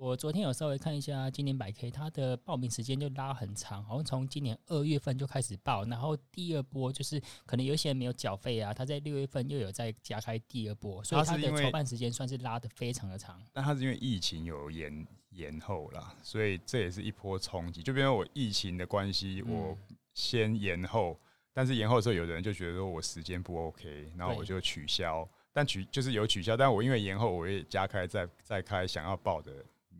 [0.00, 13.38] 我昨天有稍微看一下今年百 K，它的报名时间就拉很长，好像从今年二月份就开始报，然后第二波就是可能有些人没有缴费啊，他在六月份又有再加开第二波，所以它的筹办时间算是拉的非常的长。
[13.52, 15.06] 但它是因为疫情有延。
[15.32, 17.80] 延后啦，所以这也是一波冲击。
[17.80, 19.78] 就比如我疫情的关系，我
[20.12, 21.16] 先延后，
[21.52, 25.26] 但是延后的时候，有的人就觉得说我时间不 OK，然后我就取消。
[25.52, 29.52] 但取就是有取消，但我因为延后，我也加开再再开想要报的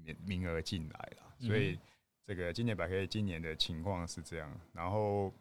[0.04, 1.34] 名名额进来了。
[1.38, 1.78] 所以
[2.26, 4.60] 这个今年百 K 今年的情况是这样。
[4.72, 5.32] 然后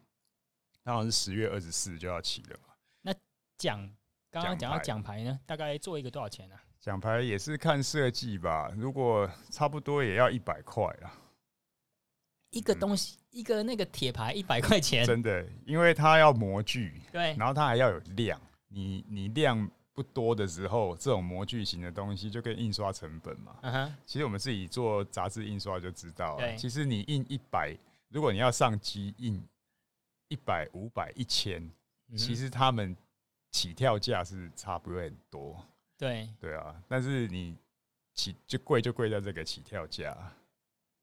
[0.84, 2.74] 当然是十月二十四就要起了嘛。
[3.02, 3.14] 那
[3.58, 3.80] 奖
[4.32, 6.56] 刚刚讲到奖牌呢，大概做一个多少钱呢？
[6.80, 11.12] 奖牌也是看设计吧，如果差不多也要一百块啊。
[12.52, 18.42] 一个东西，嗯、一个那个铁牌一百块钱，真的，因为它要模具，对，然后它还要有量。
[18.70, 19.70] 你你量
[20.00, 23.60] 不多的时候，这种模具型的东西就跟印刷成本嘛。
[23.62, 29.44] Uh huh、其实我们自己做杂志印刷就知道，了其实你印一百，如果你要上机印
[30.30, 31.70] 一百、五百、一千，
[32.16, 32.96] 其实他们
[33.52, 35.62] 起跳价是差不会很多。
[35.98, 37.58] 对对啊，但是你
[38.14, 40.16] 起就贵就贵在这个起跳价。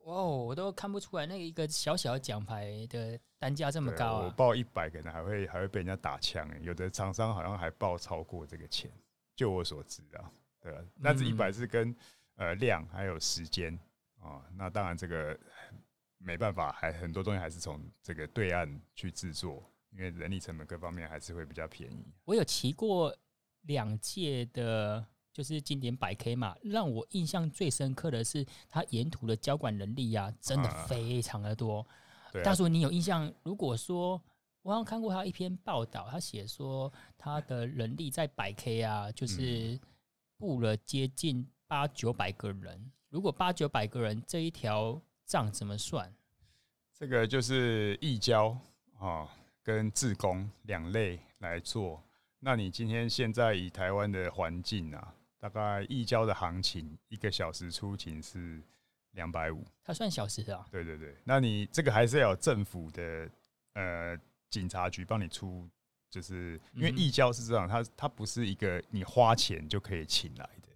[0.06, 4.24] 哇，我都看不出来，那个一个小小的奖牌的单价这么高啊！
[4.26, 8.88] 我报一百可能还会还会被人家打枪哎，有的厂商好像还报超过这个钱，
[9.34, 11.94] 就我所知啊，对啊，那这一百是跟
[12.36, 13.76] 呃量还有时间
[14.20, 15.36] 啊，那当然这个
[16.18, 22.04] 没办法，还很多东西还是从这个对岸去制作，因为人力成本各方面还是会比较便宜。
[22.24, 23.14] 我有骑过。
[23.62, 25.04] 两届的，
[25.36, 31.80] 就是经典百 K 嘛，让我印象最深刻的是他沿途的交管人力呀、啊，真的非常的多。
[32.32, 33.30] 啊、大叔，你有印象？
[33.42, 34.18] 如果说
[34.62, 39.78] 我好像看过他一篇报道，他写说他的人力在百 K 啊，就是
[40.38, 42.90] 布了接近八九百个人。
[43.10, 46.10] 如果八九百个人，这一条账怎么算？
[46.98, 48.56] 这个就是义交
[48.98, 49.28] 啊，
[49.62, 52.02] 跟自工两类来做。
[52.38, 58.60] 那你今天现在以台湾的环境啊，大概义交的行情一个小时出勤是
[59.12, 60.66] 两百五，它算小时啊？
[60.70, 63.28] 对对对，那你这个还是要有政府的
[63.74, 64.18] 呃
[64.50, 65.68] 警察局帮你出，
[66.10, 70.68] 就是因为义交是这样，它它不是一个你花钱就可以请来的，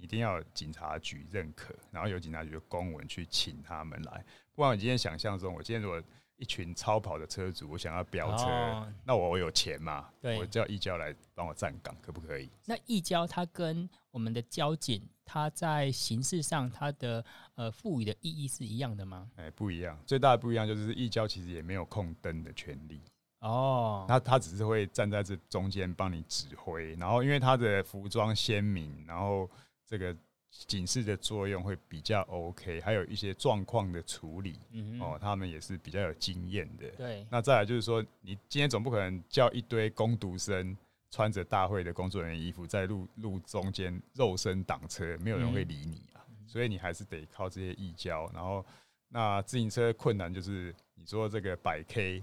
[0.00, 6.02] 一定要警察局认可，然后有警察局的公文去请他们来，不然我今天想象中，我今天如果。
[6.38, 10.08] 一群超跑的车主，我想要飙车，哦、那我我有钱嘛？
[10.20, 12.48] 对，我叫易交来帮我站岗，可不可以？
[12.64, 17.24] 那义交它跟我们的交警，它在形式上它的
[17.56, 19.28] 呃赋予的意义是一样的吗？
[19.36, 19.98] 哎、欸，不一样。
[20.06, 23.02] 最大的不一样就是易交其实也没有控灯的权利，
[23.40, 29.50] 哦，那他只是会站在这中间帮你指挥，然后因为他的服装鲜明，然后
[29.84, 30.16] 这个
[30.50, 36.88] 警示的作用会比较 OK，还有一些状况的处理，嗯、哦，他们也是比较有经验的。
[36.96, 40.76] 对，那再来就是说，你今天总不可能叫一堆工读生
[41.10, 48.30] 穿着大会的工作人员衣服在路路中间肉身挡车，没有人会理你啊，嗯、所以你还是得靠这些义交。
[48.32, 48.64] 然后，
[49.08, 52.22] 那自行车困难就是你说这个百 K。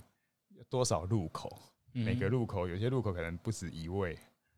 [0.70, 1.52] 多少路口？
[1.92, 4.18] 每个路口有些路口可能不止一位，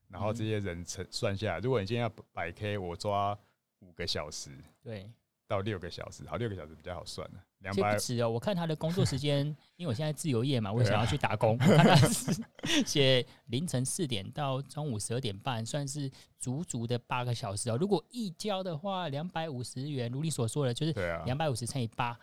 [0.10, 3.38] 然后这些人乘算下来，如果你今天要百 K，我抓
[3.80, 5.10] 五个小时，对，
[5.48, 7.44] 到六个小时，好，六个小时比较好算了。
[7.60, 9.46] 两百不止哦，我看他的工作时间，
[9.78, 12.42] 因为我现在自由业嘛，我想要去打工， 看他是
[12.86, 17.78] 写凌晨四点到中午十二点半，算是足足的八个小时哦。
[17.78, 20.94] 如果一交的话，两百五十元，如你所说的，就是
[21.26, 22.18] 两百五十乘以八，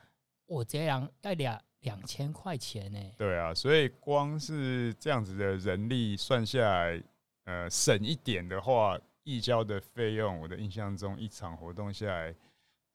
[0.47, 1.61] 我这样要两。
[1.85, 2.99] 两千块钱呢？
[3.19, 7.03] 对啊，所以光是这样子的人力算下来，
[7.45, 12.35] 呃，省一点的话，义交的费用，我的印象中一场活动下来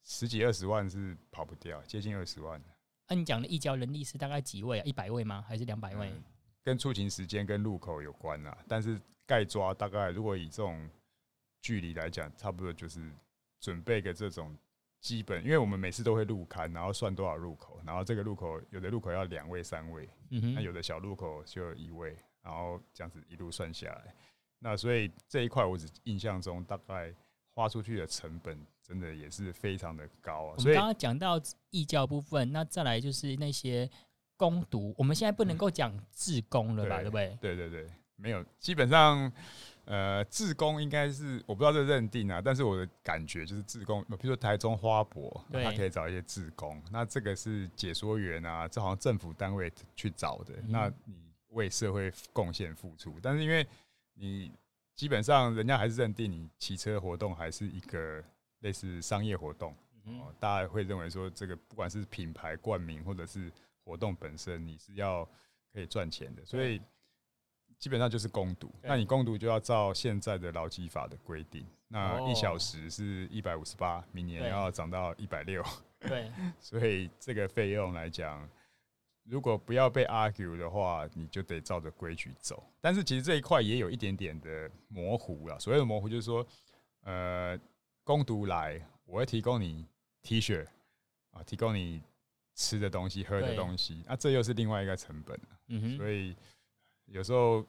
[0.04, 2.62] 十几二十万是跑不掉，接近二十万。
[3.08, 4.84] 那、啊、你讲的义交人力是大概几位啊？
[4.86, 5.44] 一百位吗？
[5.48, 6.10] 还是两百位？
[6.10, 6.24] 嗯、
[6.64, 10.90] 跟出勤时间跟路口有关啊，但是盖抓大概，如果以这种
[11.62, 13.12] 距离来讲，差不多就是
[13.60, 14.56] 准备个这种。
[15.02, 24.14] 基本，因为我们每次都会入刊，然后算多少入口，然后这个路口有的路口要两位、三位，那有的小路口就一位，然后这样子一路算下来，
[24.60, 27.14] 那所以这一块我只印象中大概
[27.54, 30.58] 花出去的成本真的也是非常的高啊。
[30.58, 31.42] 所以刚刚讲到
[31.72, 33.90] 义教部分，那再来就是那些
[34.38, 36.98] 攻读，我们现在不能够讲自工了吧？
[36.98, 37.38] 对，对不对？
[37.42, 39.32] 对对对，没有，基本上。
[39.86, 51.16] 呃，自工应该是我不知道这认定啊，但是我的感觉就是自工，比如说台中花博，他可以找一些自工，那这个是解说员啊，这好像政府单位去找的，嗯、那你
[51.54, 53.66] 为社会贡献付出，但是因为
[54.20, 54.52] 你
[54.96, 58.24] 基本上人家还是认定你骑车活动还是一个
[58.60, 59.74] 类似商业活动，
[60.06, 63.52] 嗯、大家会认为说这个不管是品牌冠名或者是
[63.84, 65.28] 活动本身，你是要
[65.74, 66.82] 可以赚钱的，所以。
[67.78, 75.64] 基本上就是攻读，那你攻读就要照现在的劳基法的规定，那一小时是一百五十八，明年要涨到一百六。
[75.98, 76.30] 对，
[76.60, 78.46] 所以这个费用来讲，
[79.30, 82.64] 如果不要被 argue 的话，你就得照着规矩走。
[82.82, 85.60] 但是其实这一块也有一点点的模糊了。
[85.60, 86.46] 所谓的模糊就是说，
[87.04, 87.58] 呃，
[88.04, 89.86] 攻读来，我会提供你
[90.24, 90.66] T 恤
[91.32, 92.02] 啊，提供你
[92.56, 95.40] 吃的东西、喝的东西，那这又是另外一个成本。
[95.68, 96.36] 嗯哼，所以。
[97.12, 97.66] 有时候，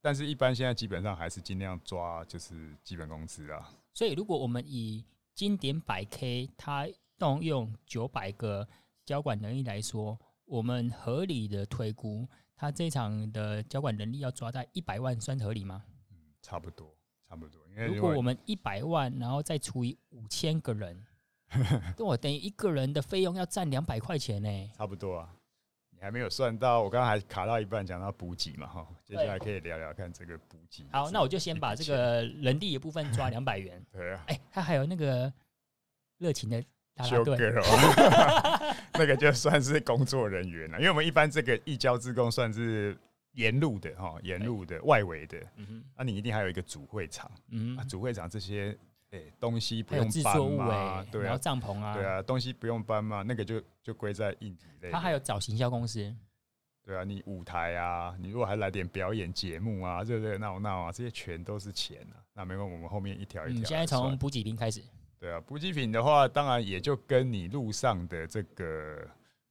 [0.00, 3.72] 但是一般现在基本上还是尽量抓就是基本工资啊。
[3.94, 8.66] 所以如果我们以经典百 K 它动用九百个
[9.06, 10.18] 交管能力来说，
[10.50, 15.84] 我们合理的推估，他这场的交管能力要抓在一百万，算合理吗？
[16.10, 16.92] 嗯，差不多，
[17.28, 17.60] 差不多。
[17.68, 21.06] 因为如果我们一百万，然后再除以五千个人，
[21.96, 24.70] 跟我等于一个人的费用要占两百块钱呢。
[24.76, 25.32] 差不多啊。
[25.90, 30.84] 你还没有算到，我刚刚还卡到一半，讲到补给嘛，哈，接下来可以聊聊看这个补给。
[30.90, 33.80] 好，那我就先把这个 人力的部分抓两百元。
[33.92, 35.32] 对啊，哎，他还有那个
[36.18, 36.64] 热情的
[36.96, 37.52] 啦啦队，
[38.94, 42.96] 那个就算是工作人员了，因为我们一般这个义交志工算是
[43.32, 48.76] 沿路的哈，沿路的外围的，嗯哼，那你一定还有一个主会场，嗯，主会场这些。
[49.12, 51.04] 哎、欸，东西不用搬嘛？
[51.10, 53.24] 对啊，然后帐篷啊，对啊，东西不用搬嘛？
[53.26, 54.88] 那个就就归在硬体类。
[54.92, 56.14] 他还有找行销公司，
[56.84, 62.22] 对啊，你舞台啊，你如果还来点表演节目啊，热热闹闹啊，这些全都是钱啊。
[62.34, 63.58] 那没关系，我们后面一条一条。
[63.58, 64.80] 你现在从补给品开始。
[65.20, 69.06] 对啊，补给品的话，当然也就跟你路上的这个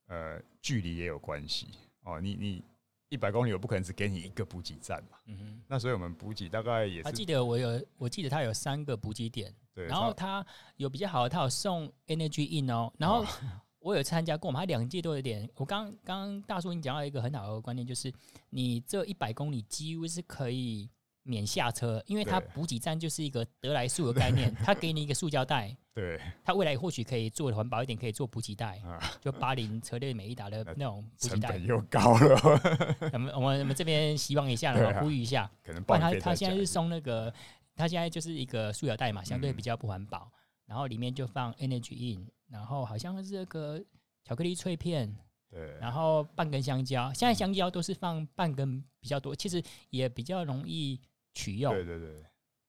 [0.07, 1.67] 呃距离也有关系
[2.03, 2.19] 哦。
[2.19, 2.63] 你你。
[3.11, 5.17] 一百公里，我不可能只给你一个补给站嘛。
[5.25, 5.61] 嗯哼。
[5.67, 7.03] 那所以我们补给大概也是。
[7.03, 9.51] 他记得我有，我记得他有三个补给点。
[9.73, 9.87] 对。
[9.87, 12.93] 然后他有比较好的，他有送 Energy In 哦。
[12.99, 13.25] 然后
[13.81, 15.49] 我有参加过嘛，他两届都有点。
[15.55, 18.13] 我刚刚大叔你讲到一个很好的观念，就是
[18.51, 20.87] 你这一百公里几乎是可以
[21.23, 25.75] 免下车，因为它补给站就是一个得来速的概念， 它给你一个塑胶袋。
[25.93, 28.81] 对，它未来或许可以做环保一点，可以做补给袋，
[29.19, 31.57] 就巴林车队美利达的那种补给袋。
[31.57, 32.39] 又高了。
[33.13, 35.49] 我们我们我们这边希望一下，然后呼吁一下。
[35.63, 37.33] 可能不然他他现在是送那个，
[37.75, 40.31] 他现在就是一个塑料袋嘛，相对比较不环保。
[40.65, 43.83] 然后里面就放 Energy In，然后好像是那个
[44.23, 45.13] 巧克力脆片，
[45.49, 47.11] 对，然后半根香蕉。
[47.11, 51.01] 现在香蕉都是放半根比较多，其实也比较容易
[51.39, 51.73] 取用。
[51.73, 52.25] 对对对。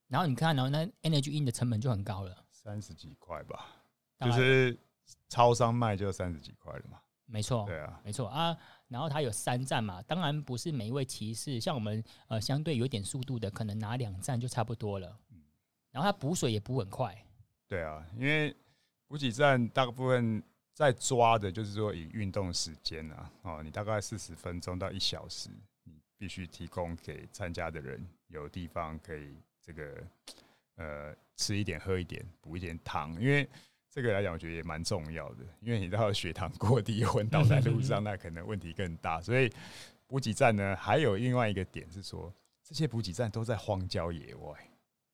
[0.06, 2.44] 然后你看，然后那 Energy In 的成本就很高了。
[2.50, 3.66] 三十几块吧，
[4.20, 4.78] 就是
[5.28, 7.00] 超商卖就三十几块了嘛。
[7.26, 8.56] 没错，对啊，没错啊。
[8.88, 15.16] 然后它有三站嘛，当然不是每一位骑士，像我们呃相对有点速度的，可能拿两站就差不多了。
[15.30, 15.42] 嗯
[15.92, 17.16] 然后它补水也补很快。
[17.66, 18.54] 对啊，因为
[19.06, 25.50] 补给站大部分在抓的就是说以运动时间啊，哦，你大概四十分钟到一小时，
[25.84, 30.02] 你必须提供给参加的人有地方可以这个
[30.76, 33.48] 呃吃一点、喝一点、补一点糖，因为。
[33.92, 39.20] 这个来讲，我觉得也蛮重要的，因为你到血糖过低 昏倒在路上，那可能问题更大。
[39.20, 39.52] 所以
[40.06, 44.54] 补给站呢，还有另外一个点是说，这些补给站都在荒郊野外，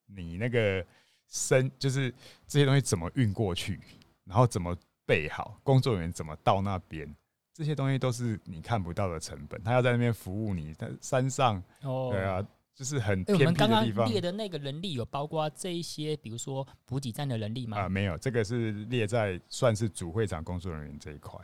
[0.04, 0.84] 你那个
[1.26, 2.12] 生就是
[2.46, 3.80] 这些东西怎么运过去，
[4.24, 4.76] 然后怎么
[5.06, 7.16] 备好，工作人员怎么到那边，
[7.54, 9.58] 这些东西都是你看不到的成本。
[9.64, 12.46] 他要在那边服务你，在山上，对啊。
[12.76, 13.64] 就是很偏僻的地方。
[13.64, 17.78] 欸、我们刚刚列的那个人力有包括这一些，比如说补给站的人力吗？
[17.78, 21.40] 啊，没有，这个是列在算是主会场工作人员这一块，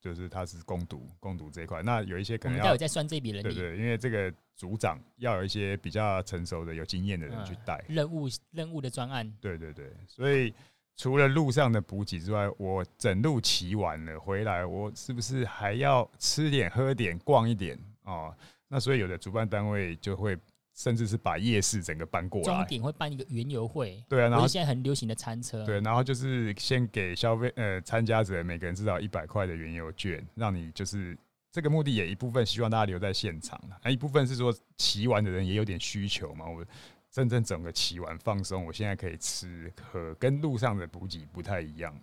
[0.00, 1.84] 就是他是攻读攻读这一块。
[1.84, 9.32] 那有一些可能要有在算这笔人力，对，对对，因为这个组长要有一些比较成熟的、有经验的人去带、嗯、任务任务的专案。
[9.40, 10.52] 对对对，所以
[10.96, 18.34] 除了路上的补给之外，我整路骑完了回来，我是不是还要吃点、喝点、逛一点哦？
[18.66, 20.36] 那所以有的主办单位就会。
[20.76, 31.16] 甚至是把夜市整个搬过来，终点会办一个园游会，对啊，然后现在很流行的餐车，对，然后就是先给消费呃参加者每个人至少一百块的园游券，让你就是
[31.50, 36.62] 这个目的也一部分希望大家留在现场，那一部分是说骑完的人也有点需求嘛，我
[37.10, 41.98] 真正整个骑完放松，我现在可以吃喝，跟路上的补给不太一样。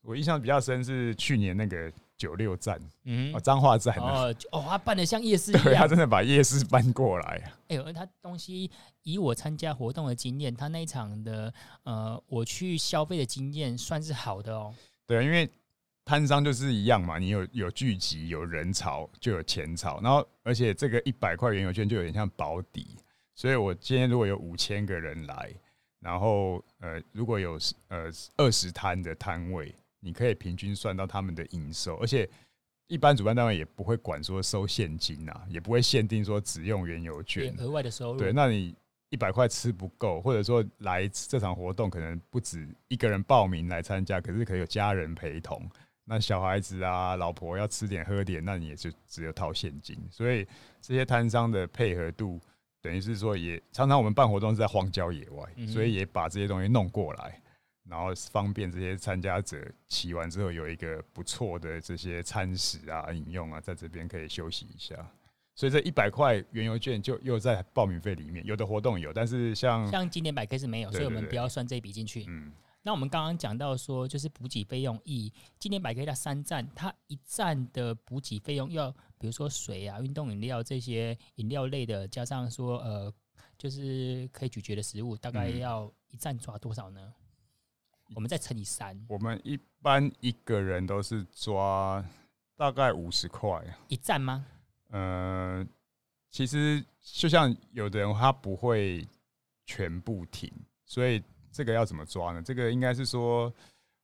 [0.00, 1.92] 我印象比较深是去年那个。
[2.16, 7.52] 九六站，嗯，哦彰化站哦，哦，他办的像夜市一样， 对，他真的把夜市搬过来。
[7.68, 8.70] 哎呦，他东西
[9.02, 11.52] 以我参加活动的经验，他那一场的
[11.82, 14.74] 呃，我去消费的经验算是好的哦。
[15.06, 15.48] 对，因为
[16.04, 22.96] 摊商就是一样嘛，你有有聚集，有人潮就有钱潮，然后而且这个一百块原油券就有点像保底，
[23.34, 25.52] 所以我今天如果有五千个人来，
[26.00, 29.74] 然后呃，如果有呃二十摊的摊位。
[30.06, 32.28] 你可以平均算到他们的营收，而且
[32.86, 38.18] 一般主办单位也不会管说收现金啊，也不会限定说只用原油券额外的收入。
[38.20, 38.72] 对，那你
[39.08, 45.68] 一百块吃不够，或者说来这场活动可能不止一个人报名来参加，可是可以有家人陪同，
[46.04, 49.98] 那小孩子啊、老婆要吃点喝点，那你也就只有掏现金。
[50.08, 50.46] 所以
[50.80, 52.40] 这些摊商的配合度，
[52.80, 57.42] 等于是说也常常我们办活动是在荒郊野外，所以也把这些东西弄过来。
[57.88, 64.94] 然后方便这些参加者骑完之后有一个不错的这些餐食啊、饮用啊，在这边可以休息一下。
[65.54, 72.26] 所以这一百块原油券就又在报名费里面，有的活动有，但是像像经典百 K 是没有，所以我们不要算这笔进去。
[72.28, 83.10] 嗯，那我们刚刚讲到说，就是补给费用，以经典百 K 它三站，它一站的补给费用要，比如说水啊、运动饮料这些饮料类的，加上说呃，
[83.56, 87.14] 就是可以咀嚼的食物，大概要一站抓多少呢？
[88.14, 88.98] 我们再乘以三。
[89.08, 92.04] 我们一般一个人都是抓
[92.56, 94.46] 大概五十块一站吗？
[94.90, 95.66] 呃，
[96.30, 99.06] 其实就像有的人他不会
[99.64, 100.52] 全部停，
[100.84, 102.42] 所以这个要怎么抓呢？
[102.42, 103.52] 这个应该是说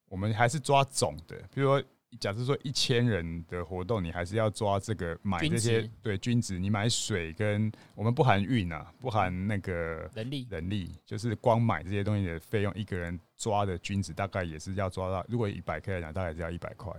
[0.07, 1.87] 我们还是抓总的，比如说。
[2.21, 16.93] 假设说一千人的活动，你还是要抓这个买这些对均值，你买水跟我们不含运啊，不含那个人力人力，就是光买这些东西的费用，一个人抓的均值大概也是要抓到，如果一百 K 来讲，大概是要一百块，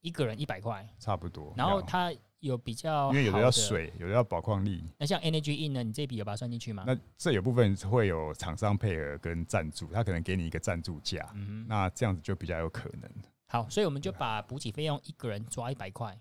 [0.00, 1.52] 一个人一百块，差不多。
[1.56, 4.84] 然后它有比较，因为有的要水，有的要宝矿力。
[4.98, 5.82] 那像 Energy In 呢？
[5.82, 6.84] 你这笔有把它算进去吗？
[6.86, 13.10] 那这有部分会有厂商配合跟赞助，他可能给你一个赞助价，嗯，那这样子就比较有可能。
[13.52, 16.16] 好，所以我们就把补给费用一个人抓一百块，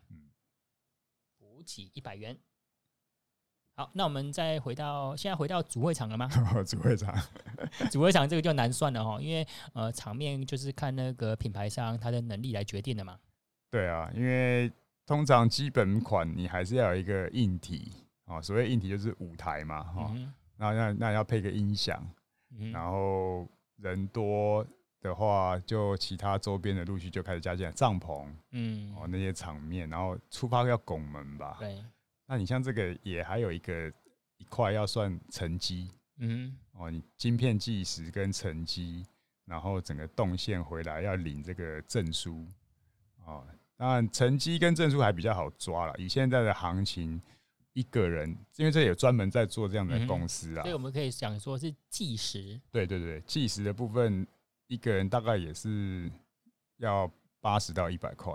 [1.37, 2.35] 补给一百元。
[3.75, 6.27] 好，那我们再回到现在回到主会场了吗？
[6.65, 7.15] 主会场，
[7.91, 13.19] 主会场这个就难算了哈，因为呃场面就是看那个品牌商他的能力来决定的嘛。
[13.69, 14.71] 对啊，因为
[15.05, 17.91] 通常基本款你还是要有一个硬体
[18.25, 20.11] 啊，所谓硬体就是舞台嘛哈，
[20.57, 22.03] 那那那要配个音响，
[22.73, 24.65] 然后人多。
[25.01, 31.81] 的话，就其他周边的陆续就开始加进来帐篷，嗯，哦那些场面，然后出发要拱门吧，对。
[32.27, 33.87] 那你像这个也还有一个
[34.37, 39.05] 一块要算成绩，嗯，哦你晶片计时跟成绩，
[39.45, 42.45] 然后整个动线回来要领这个证书，
[43.25, 43.47] 哦，
[43.77, 45.95] 当然成绩跟证书还比较好抓了。
[45.97, 47.21] 以现在的行情，
[47.71, 54.27] 一个人因为这有专门在做这样的公司啊，所以我们可以讲说是计时，对对对，计时的部分。
[54.69, 56.09] 一个人大概也是
[56.77, 57.11] 要
[57.41, 58.31] 八十到一百块，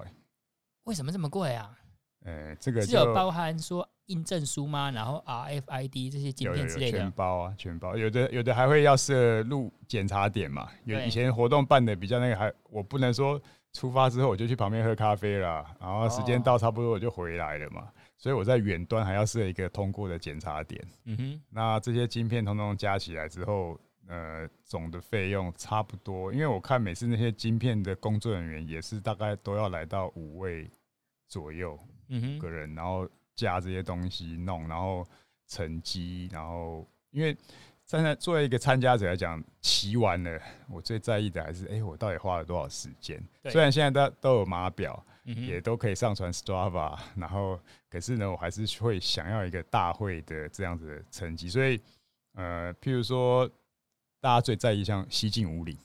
[0.82, 1.78] 为什么这么贵啊？
[2.24, 4.90] 呃，这个只有包含说印证书吗？
[4.90, 7.96] 然后 RFID 这些晶片之类的，全包啊，全包。
[7.96, 10.68] 有的有的还会要设路检查点嘛。
[10.84, 13.40] 有以前活动办的比较那个，还我不能说
[13.72, 17.82] 出发之后我就去旁边喝咖啡了，然后时间到差不多我就回来了嘛。
[17.82, 20.84] 哦、所以我在远端还要设一个通过的检查点。
[21.04, 26.32] 嗯哼，那这些晶片通通加起来之后，呃，总的费用差不多。
[26.32, 30.70] 因为我看每次那些晶片的工作人员也是大概都要来到五位
[31.28, 31.78] 左右。
[32.08, 35.06] 嗯，个人，然后加这些东西弄，然后
[35.48, 37.34] 成绩，然后因为
[37.86, 40.38] 站在作为一个参加者来讲，骑完了，
[40.68, 43.22] 我最在意的还是，哎、欸，我到底花了多少时间？
[43.44, 51.48] 虽然现在都都有码表，也都可以上传 Strava，然后可是呢，我还是会想要一个大会的这样子的成绩。
[51.48, 51.80] 所以，
[52.34, 53.50] 呃，譬如说，
[54.24, 55.76] 大家最在意像西进武岭，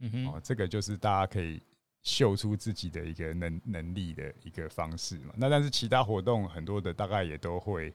[0.00, 1.62] 嗯哼，哦，这个就是大家可以。
[2.02, 7.92] 秀出自己的一个能能力的一个方式嘛，那但是其他活动很多的大概也都会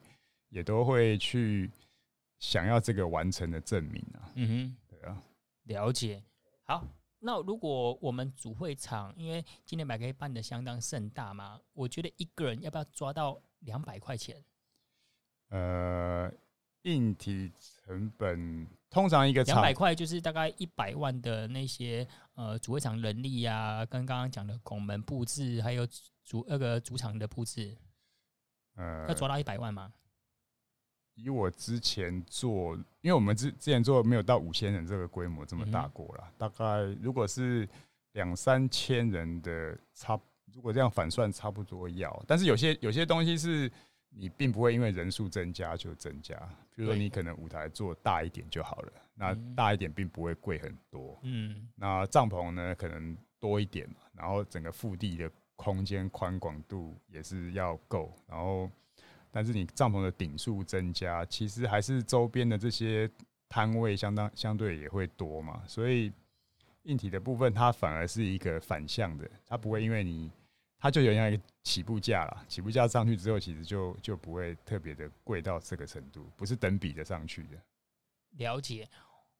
[0.50, 1.70] 也都会去
[2.38, 4.30] 想要这个完成的证明啊。
[4.34, 5.22] 嗯哼，对啊，
[5.62, 6.22] 了解。
[6.64, 6.86] 好，
[7.20, 14.44] 那如果我们主会场，因为今年百 K 办的相当盛大嘛，我觉得一个人要不要抓到两百块钱？
[15.48, 16.30] 呃。
[16.82, 25.86] 硬体成本通常一个两百块就是大概一百万的那些呃主会场人力啊，跟刚刚讲的拱门布置，还有
[26.24, 27.76] 主那个主场的布置，
[28.74, 29.92] 呃，要抓到一百万吗？
[31.14, 37.68] 以我之前做，因为我们之之前做没有到五千人这个规模这么大过了，嗯、大概如果是
[38.12, 40.20] 两三千人的差，
[40.52, 43.70] 如果这样反算差不多要，但是有些有些东西是。
[44.14, 46.36] 你并不会因为人数增加就增加，
[46.74, 51.18] 比如说你可能舞台做大一点就好了，那大一点并不会贵很多。
[51.22, 58.70] 嗯，那帐篷呢可能多一点嘛，然后整个腹地的空间宽广度也是要够，然后
[59.30, 63.10] 但是你帐篷的顶数增加，其实还是周边的这些
[63.48, 66.12] 摊位相当相对也会多嘛，所以
[66.82, 70.30] 硬体的部分它反而是一个反向的，它不会因为你。
[70.82, 77.56] 它就有样一个起步价了，起步价上去之后，其实就就不会特别的贵到这个程度，不是等比的上去的。
[78.32, 78.88] 了解，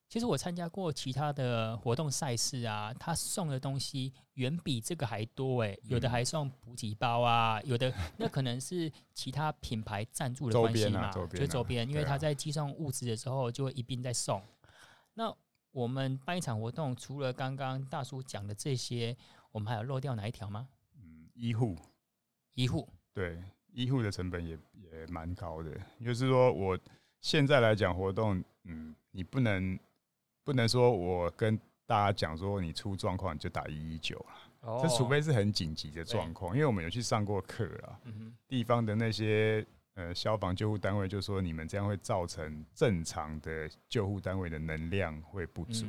[0.09, 14.41] 其实我参加过其他的活动赛事啊，他送的东西远比这个还多诶，有的还送补给包啊，有的 那可能是其他品牌赞助的关系嘛，就周边，因为他在寄送物资的时候就会一并在送。
[15.15, 15.35] 那
[15.73, 19.17] 我们办一场活动，除了刚刚大叔讲的这些，
[19.51, 20.69] 我们还有漏掉哪一条吗？
[21.43, 21.77] 医护，
[22.55, 23.37] 医护，对，
[23.73, 25.73] 医护的成本也也蛮高的。
[26.01, 26.79] 就是说，我
[27.21, 29.77] 现在来讲活动，嗯，你不能
[30.45, 34.25] 不能说我跟大家讲说你出状况就打一一九
[34.61, 36.55] 了，这除非是很紧急的状况。
[36.55, 37.99] 因为我们有去上过课啊，
[38.47, 45.87] 地方的那些呃消防救护单位就说，你们这样会造成正常的救护单位的能量会不足。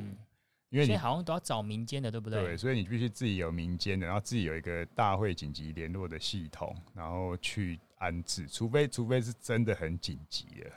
[0.74, 2.42] 因为你好像都要找民间的，对不对？
[2.42, 8.48] 对，所以你必须自己有民间的，然后自己有一个大会紧急联络的系统，然后去安置。
[8.48, 10.72] 除非除非是真的很紧急的，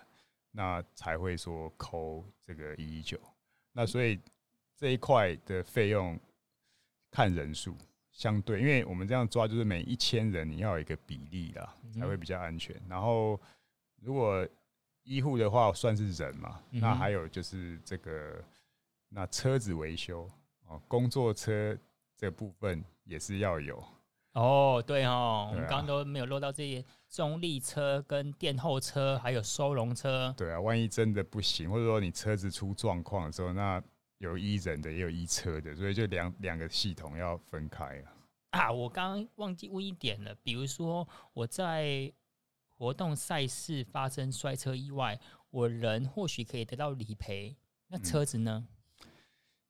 [0.51, 3.19] 那才会说扣这个一一九。
[3.73, 4.19] 那所以
[4.75, 6.19] 这一块的费用
[7.09, 7.75] 看人数，
[8.11, 12.79] 相对，因为我们这样抓，就是每一千人你要有一个比例啦，才会比较安全。
[12.87, 13.41] 然后
[13.99, 14.47] 如果
[15.01, 18.39] 医护的话算是人嘛，那还有就是这个。
[19.17, 20.29] 那车子维修
[20.67, 21.75] 哦，工作车
[22.15, 23.83] 这部分也是要有
[24.33, 24.83] 哦。
[24.85, 30.31] 对哦，我们刚刚都没有漏到这些中立车跟殿后车，还有收容车。
[30.37, 33.81] 对啊，万一真的不行，或者说你车子出状况的时候，那
[34.19, 38.13] 有一人的也有一车的，所以就两两个系统要分开啊。
[38.51, 42.13] 啊，我刚刚忘记问一点了，比如说我在
[42.77, 47.57] 活动赛事发生摔车意外，我人或许可以得到理赔，
[47.87, 48.63] 那车子呢？
[48.63, 48.76] 嗯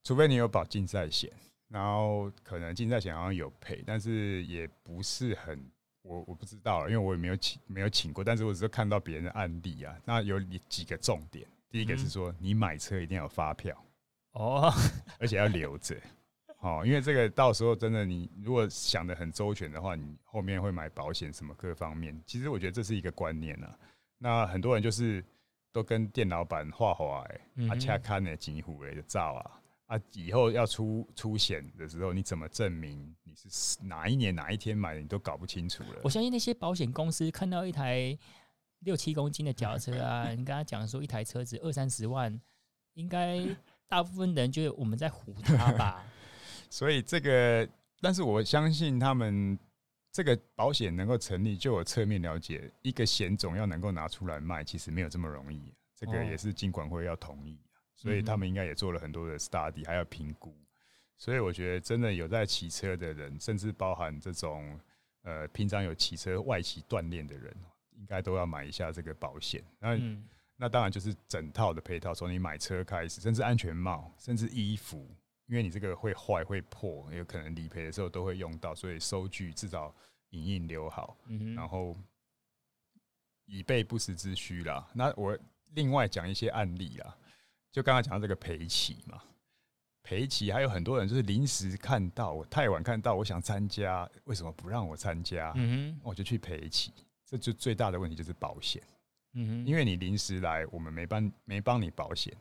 [0.08, 1.30] 除非你有保竞赛险，
[1.68, 5.62] 然后可能竞赛险好像有赔，但是也不是很，
[6.02, 9.94] 我我不知道，因为我也没有请没有请过，但是我只是看到别人的案例啊。
[10.06, 10.40] 那有
[10.70, 13.78] 几个重点，第一个是说你买车一定要有发票
[14.32, 14.72] 哦，
[15.20, 15.94] 而且要留着
[16.60, 23.78] 哦，因为这个到时候真的你如果想的很周全的话，你后面会买保险什么各方面，其实我觉得这是一个观念啊。
[24.18, 25.22] 那很多人就是
[25.74, 29.52] 都跟店老板画画哎，啊恰看的几乎的照啊。
[29.88, 35.00] 啊，以后要出出险的时候，你怎么证明你是哪一年哪一天买的？
[35.00, 36.02] 你都搞不清楚了。
[36.04, 38.18] 我相信那些保险公司看到一台
[38.80, 42.40] 六七公斤的轿车啊， 你跟他讲说一台车子二三十万，
[42.94, 43.40] 应该
[43.88, 46.06] 大部分人觉得我们在唬他吧。
[46.70, 47.68] 所以这个，
[48.02, 49.58] 但是我相信他们
[50.12, 55.74] 这个保险能够成立，就我侧面了解，一个险种要能够拿出来卖，其实没有这么容易。
[55.96, 57.58] 这个也是金管会要同意，
[57.98, 60.56] 所以他们应该也做了很多的 study，还要评估。
[61.18, 64.80] 所以我觉得，真的有在骑车的人，甚至包含这种
[65.24, 67.52] 呃平常有骑车外骑锻炼的人，
[67.96, 69.64] 应该都要买一下这个保险。
[69.80, 70.00] 那
[70.56, 75.10] 那当然就是整套的配套，从你买车开始，甚至安全帽，甚至衣服，
[75.48, 79.92] 因为你这个会坏会破，有可能理赔的时候都会用到，所以收据至少
[80.30, 81.18] 影印留好，
[81.56, 81.98] 然后
[83.48, 84.88] 以备不时之需啦。
[84.94, 85.36] 那我。
[85.74, 87.18] 另外讲一些案例啊，
[87.78, 89.22] 就刚刚讲到这个赔骑嘛，
[90.02, 95.54] 赔骑还有很多人就是临时看到我太晚看到，我想参加，为什么不让我参加？
[95.56, 96.92] 嗯哼，我就去赔骑，
[97.24, 98.82] 这就最大的问题就是保险，
[99.34, 102.36] 嗯哼，因为你临时来，我们没帮没帮你保险，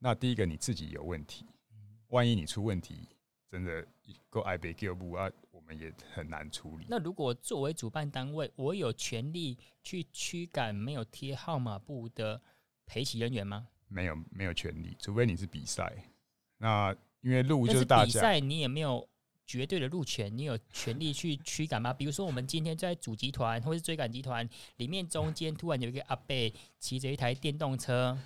[0.00, 1.46] 那第一个你自己有问题，
[2.08, 3.06] 万一你出问题，
[3.48, 3.86] 真的
[4.28, 5.30] 够爱被救不啊？
[5.52, 6.86] 我们也很难处理。
[6.88, 12.42] 那如果作为主办单位，我有权利去驱赶没有贴号码布的？
[12.86, 13.68] 赔骑人员吗？
[13.90, 15.92] 没有，没有权利，除非你是比赛。
[16.56, 19.06] 那因为路就是大家比赛，你也没有
[19.46, 21.92] 绝对的路权，你有权利去 驱赶吗？
[21.92, 28.16] 比如说，我们今天在主集团或是追赶集团里面，中间突然有一个阿贝骑着一台电动车，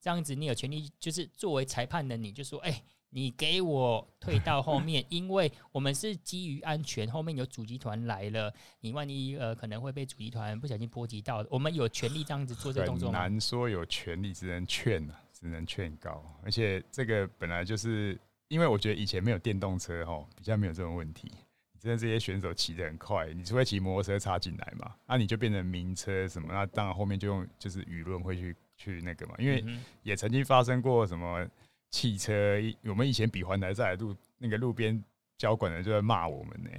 [0.00, 2.82] 这样子，你有权利，就是作为裁判的你就说，哎、欸。
[3.12, 13.20] 你给我退到后面，因为我们是基于安全，后面有主集团来了，你万一呃可能会被主集团不小心波及到，我们有权利这样子做这个动作吗？
[13.20, 16.24] 很难说有权利，只能劝啊，只能劝告。
[16.44, 21.32] 而且这个本来就是，因为我觉得以前没有电动车哈，比较没有这种问题。
[21.80, 29.64] 真的这些选手骑得很快，你除非骑摩托车插进来嘛，那你就变成名车什么，那当然后面就用就是舆论会去去那个嘛，因为
[30.02, 31.44] 也曾经发生过什么。
[31.90, 35.02] 汽车，我们以前比环台赛路那个路边
[35.36, 36.70] 交管的就在骂我们呢，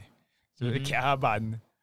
[0.56, 1.42] 就是卡班，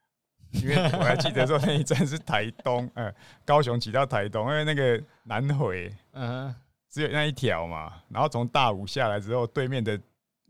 [0.53, 3.15] 因为我还记得说那一站是台东，呃，
[3.45, 6.55] 高雄骑到台东，因为那个南回，嗯，
[6.89, 10.01] 只有那一条嘛，然后从大武下来之后，对面的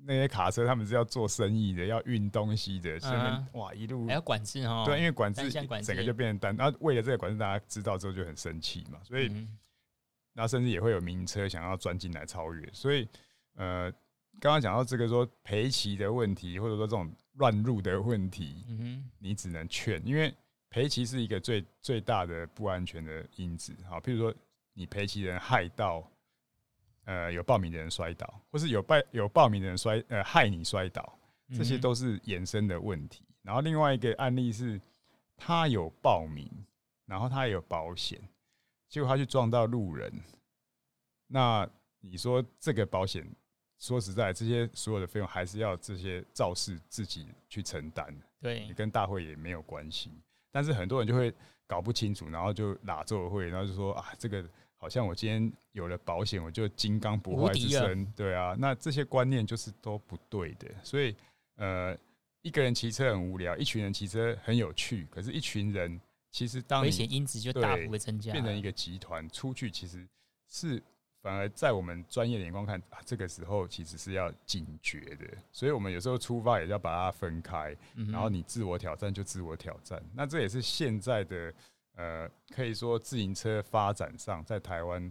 [0.04, 9.46] 那些卡车他们是要做生意的，要运东西的，所以哇一路还要管制哦，对，因为管制整个就变成单，然后为了这个管制，大家知道之后就很生气嘛，所以。
[10.40, 13.08] 那甚至也会有名车想要钻进来超越，所以，
[13.56, 13.90] 呃，
[14.38, 20.32] 刚刚讲到这个说赔骑的问题，或者说这种乱入的问题，嗯哼，你只能劝，因为
[20.70, 23.74] 赔骑是一个最最大的不安全的因子。
[23.88, 24.32] 好，譬如说
[24.74, 26.08] 你赔骑人害到，
[27.06, 31.18] 呃，有报名的人摔倒，或是有报有报名的人摔，呃，害你摔倒，
[31.52, 33.24] 这些都是衍生的问题。
[33.42, 34.80] 然后另外一个案例是，
[35.36, 36.48] 他有报名，
[37.06, 38.20] 然后他也有保险。
[38.88, 40.10] 结果他去撞到路人，
[41.26, 41.68] 那
[42.00, 43.28] 你说这个保险，
[43.78, 48.18] 说实在，这些所有的费用还是要这些肇事自己去承担。
[48.40, 50.10] 对，你跟大会也没有关系。
[50.50, 51.32] 但是很多人就会
[51.66, 54.42] 搞不清楚，然后就拉座会，然后就说啊，这个
[54.76, 58.06] 好像我今天有了保险，我就金刚不坏之身。
[58.12, 60.66] 对啊，那这些观念就是都不对的。
[60.82, 61.14] 所以
[61.56, 61.94] 呃，
[62.40, 66.00] 一个人骑车很无聊，一群人骑车很有趣，可是一群人。
[66.38, 70.06] 其实当危险因子就大幅的增加，变成一个集团出去，其实
[70.48, 70.80] 是
[71.20, 75.26] 反而在我们专业的眼光看啊，这个时候其实是要警觉的。
[75.50, 77.76] 所以我们有时候出发也要把它分开，
[78.12, 80.00] 然后你自我挑战就自我挑战。
[80.14, 81.52] 那这也是现在的
[81.96, 85.10] 呃，可以说自行车发展上，在台湾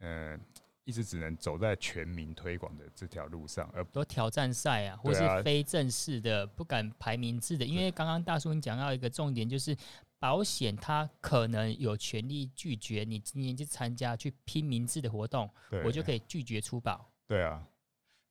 [0.00, 0.38] 呃，
[0.84, 7.64] 一直只能走在全民推广的这条路上，而多挑战赛啊，或是非正式的不敢排名制的。
[7.64, 9.74] 因为刚刚大叔你讲到一个重点就是。
[10.18, 15.48] 保险他可能有权利拒绝你今年去参加去拼名字的活动，
[15.84, 17.10] 我就可以拒绝出保。
[17.26, 17.62] 对啊，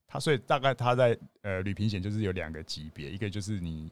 [0.07, 3.91] 他所以大概他在呃旅平险就是有两个级别，一个就是你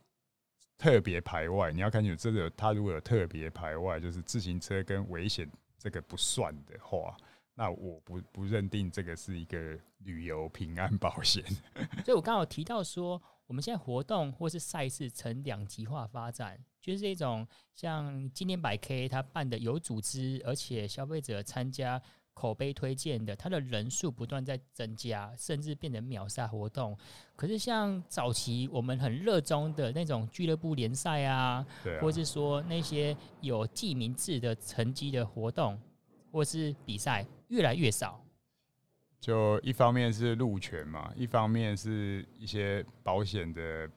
[0.77, 7.15] 特别排外，你要看清楚这个他如果有特别排外，就是自行车跟危险这个不算的话，
[7.53, 11.43] 那我不不认定这个是一个旅游平安保险。
[12.03, 13.21] 所以我刚好提到说。
[13.47, 22.01] 我们现在活动或是赛事呈两极化发展，就是一种像今年百 K 它办的有组织，而且消费者参加
[22.33, 26.97] 口碑推荐的，它的人数不断在增加，甚至变成秒杀活动。
[27.35, 31.63] 可是像早期我们很热衷的那种俱乐部联赛啊，
[32.01, 35.79] 或是说那些有记名字的成绩的活动
[36.31, 38.19] 或是比赛，越来越少。
[39.23, 43.89] 就一方面是路权嘛，一方面是一些保险的，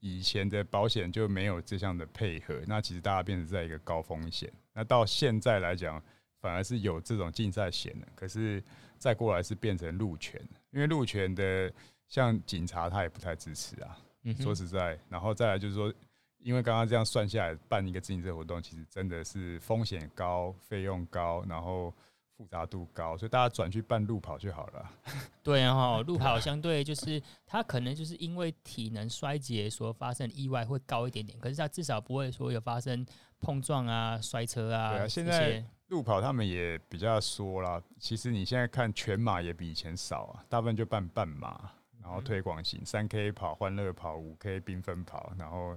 [0.00, 4.52] 以前的保险就没有这项的配合，那其实大家变成在一个高风险。
[4.72, 6.02] 那到现在来讲，
[6.40, 8.60] 反而是有这种竞赛险的，可是
[8.98, 10.40] 再过来是变成路权，
[10.72, 11.72] 因为路权的
[12.08, 13.96] 像警察他也不太支持啊。
[14.40, 15.94] 说实在，然后再来就是说，
[16.38, 21.94] 因为刚刚这样算下来，办一个自行车活动，其实真的是风险高、费用高，然后
[22.36, 24.90] 复杂度高，所以大家转去办路跑就好了。
[25.42, 33.06] 对啊，路跑相对就是它可能就是因为体能衰竭所发生意外会高一点点，可是它至少不会说有发生
[33.40, 34.92] 碰撞啊、摔车啊。
[34.92, 41.70] 对啊，现在路跑他们也比较说啦，其实你现在看全马也比以前少啊，大部分就办半马，
[42.02, 45.74] 然后推广型三 K 跑、欢乐跑、五 K 缤纷跑，然后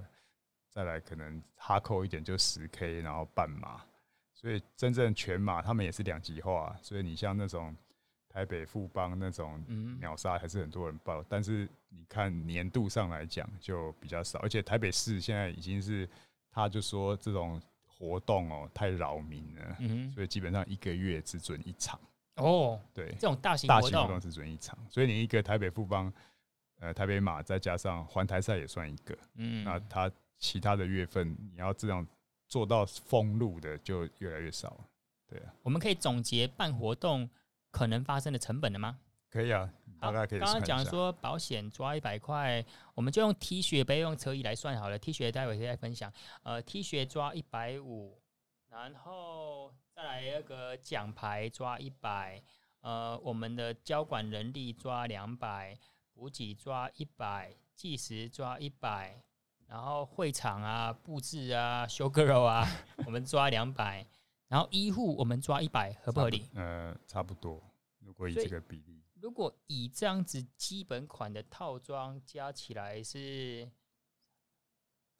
[0.68, 3.80] 再来可能哈扣一点就十 K，然后半马。
[4.40, 7.76] 所以真正全马他们也是两极化，所以你像那种
[8.26, 9.62] 台北富邦那种
[10.00, 16.08] 秒杀还是很多人报，但是你看年度上来讲就比较少，而且台北市现在已经是
[16.50, 19.76] 他就说这种活动哦太扰民了，
[20.14, 22.00] 所以基本上一个月只准一场
[22.36, 26.10] 哦，对，这种大型大型活动只准一场，所以你一个台北富邦
[26.78, 32.06] 呃台北马再加上环台赛也算一个，嗯，那他其他的月份你要这样。
[32.50, 34.84] 做到封路的就越来越少了，
[35.28, 35.54] 对啊。
[35.62, 37.30] 我们可以总结办活动
[37.70, 38.98] 可能发生的成本了吗？
[39.30, 40.40] 可以啊，大概可以。
[40.40, 42.64] 刚刚讲说保险抓一百块，
[42.96, 44.98] 我们就用 T 恤备用车衣来算好了。
[44.98, 46.12] T 恤待会再分享。
[46.42, 48.20] 呃，T 恤抓一百五，
[48.68, 52.42] 然后再来那个奖牌抓一百，
[52.80, 55.78] 呃，我们的交管人力抓两百，
[56.12, 59.22] 补给抓一百，计时抓一百。
[59.70, 62.66] 然后会场啊、布置啊、show girl 啊，
[63.06, 64.04] 我们抓两百。
[64.48, 66.50] 然后医护我们抓一百，合不合理？
[66.56, 67.62] 呃，差不多。
[68.00, 73.70] 如果以这个比例，如果以这样子基本款的套装加起来是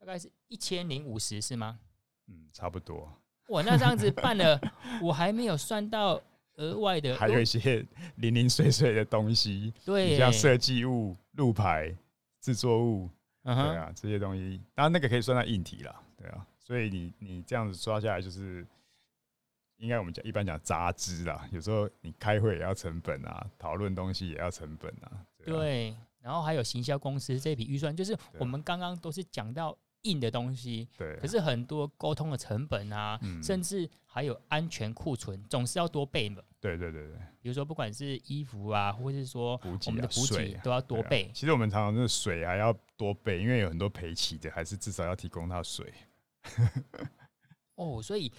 [0.01, 1.79] 大概是一千零五十，是吗？
[2.27, 3.09] 嗯，差不多。
[3.51, 4.61] 哇，那这样子办了，
[5.01, 6.21] 我还没有算到
[6.57, 7.87] 额外的，还有一些
[8.17, 11.97] 零零碎碎的东西，对，像设计物、路牌、
[12.41, 13.09] 制作物。
[13.43, 18.67] 对啊，这些东西，当然那个可以算在硬体了，对啊，所以你你这样子刷下来，就是
[19.77, 21.49] 应该我们讲一般讲杂支啦。
[21.53, 25.25] 有时候你开会也要成本啊，讨论东西也要成本啊。
[25.39, 29.77] 对，啊对，然后还有行销公司这笔预算，就是我们刚刚都是讲到。
[30.03, 36.43] 硬的东西，对，可是很多沟通的成本啊，嗯、甚至还有安全库存，总是要多备嘛。
[36.61, 41.31] 对对对对，比如说不管是衣服啊，或是说我们的补给都要多备、啊。
[41.35, 45.93] 其实我们常常是水啊要多备，因为有很多赔起的，还是至少要提供他水。
[47.77, 48.31] 哦，所以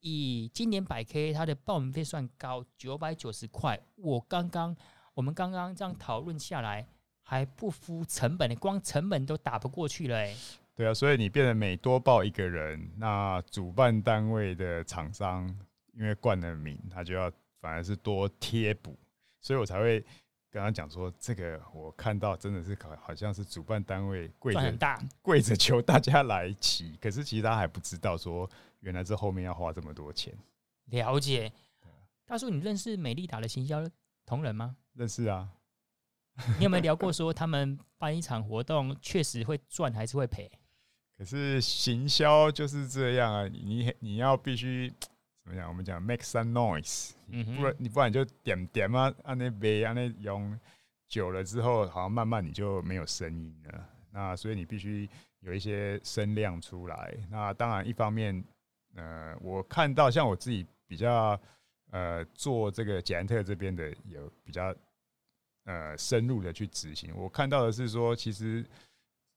[0.00, 3.80] 以今年百 K 它的报名费算高，九百九十块。
[3.96, 4.76] 我刚刚
[5.14, 6.86] 我们刚刚这样讨论下来，
[7.22, 10.36] 还不敷成本的，光成本都打不过去了哎。
[10.76, 15.48] 对啊，所以你变得每多报一个人，那主办单位的厂商
[15.92, 18.98] 因为冠了名，他就要反而是多贴补，
[19.40, 20.04] 所以我才会
[20.50, 28.50] 跟他讲说，这个我看到真的是好好像是主办单位跪着跪着求大家来骑，可是其实他还不知道说，
[28.80, 30.36] 原来这后面要花这么多钱。
[30.86, 31.52] 了解，
[32.26, 33.80] 大叔，你认识美丽达的行销
[34.26, 34.76] 同仁吗？
[34.94, 35.50] 认识啊。
[36.58, 40.50] 你有没有聊 过说他们办一场活动确实会赚还是会赔？
[41.16, 44.92] 可是行销就是这样啊，你你要必须
[45.44, 45.68] 怎么讲？
[45.68, 47.12] 我们讲 make some noise，
[47.56, 50.58] 不然你不然就点点啊，按那杯按那用
[51.08, 53.88] 久了之后，好像慢慢你就没有声音了。
[54.10, 55.08] 那所以你必须
[55.38, 57.14] 有一些声量出来。
[57.30, 58.44] 那当然一方面，
[58.96, 61.40] 呃，我看到像我自己比较
[61.92, 64.74] 呃做这个捷安特这边的有比较
[65.64, 67.14] 呃深入的去执行。
[67.16, 68.64] 我看到的是说，其实。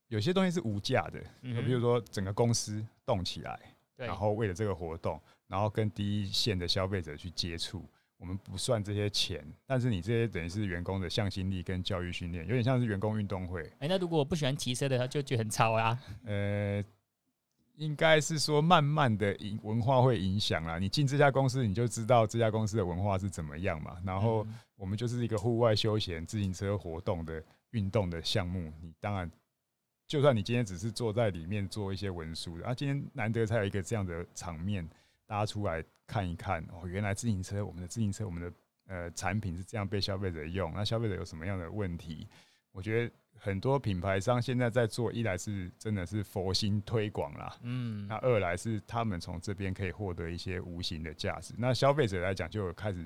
[0.10, 1.20] 有些东西是无价的，
[1.53, 3.60] 就比如说整个公司动起来，
[3.97, 7.84] 然后为了这个活动，然后跟第一线的消费者去接触，
[8.18, 13.70] 我们不算这些钱，但是你这些等于是员工的向心力跟教育训练，有点像是员工运动会。
[13.80, 15.99] 哎，那如果我不喜欢骑车的，他就觉得很吵啊。
[16.24, 16.82] 呃，
[17.76, 20.80] 应该是说慢慢的影文化会影响啦。
[20.80, 23.97] 你进这家公司，你就知道这家公司的文化是怎么样嘛。
[24.05, 24.47] 然后
[24.78, 29.30] 我们就是一个户外休闲自行车活动的运动的项目，你当然。
[30.08, 34.88] 就算你今天只是坐在里面做一些文书，啊，今天难得才有一个这样的场面，
[35.26, 38.53] 大家出来看一看哦，原来自行车，我们的自行车，我们的
[38.88, 42.26] 呃产品是这样被消费者用，那消费者有什么样的问题？
[42.72, 53.05] 我觉得很多品牌商现在在做，一来是真的是佛心推广啦，嗯，那二来是他们从这边可以获得一些无形的价值，那消费者来讲就开始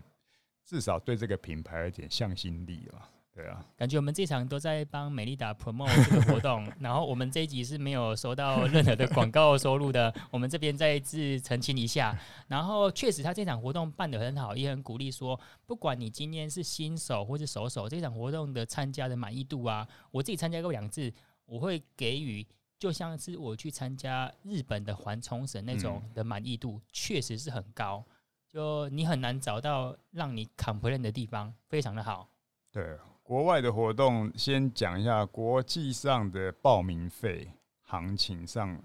[0.65, 3.09] 至少对这个品牌有点向心力了。
[3.33, 10.13] 对啊，感觉我们这场都在帮美丽达 promote 这个活动， 然后我们这一集是没有收到任何的广告收入的。
[10.29, 12.13] 我们这边再次澄清一下。
[12.49, 21.09] 然后确实，他这场活动办得很好，也很鼓励说，不管你今天是新手或是熟手，这场活动的参加的满意度啊，我自己参加过两次，
[21.45, 22.45] 我会给予
[22.77, 28.03] 就像是我去参加日本的环冲绳那种的满意度，确实是很高。
[28.49, 32.27] 就你很难找到让你 complain 的地方，非常的好。
[32.69, 32.97] 对，
[33.31, 37.49] 国外的活动先讲一下国际上的报名费
[37.83, 38.77] 行情上，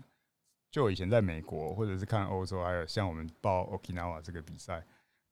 [0.71, 4.87] 就以前在美国或者是看欧洲，还有像我们报 Okinawa 这个比赛，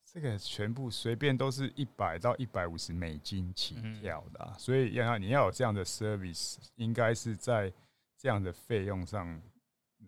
[0.05, 7.73] 这个全部随便都是一百到一百五十美金起跳的，所以要你要有这样的 service，应该是在。
[8.17, 9.39] 这样的费用上，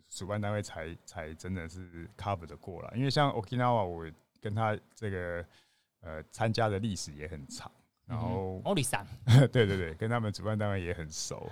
[0.09, 5.47] 主办单位才才真的是 cover 的过来，因为像 Okinawa，我跟他这个
[6.01, 7.71] 呃参加的历史也很长，
[8.07, 9.07] 然后奥里桑，
[9.53, 11.51] 对对对，跟他们主办单位也很熟，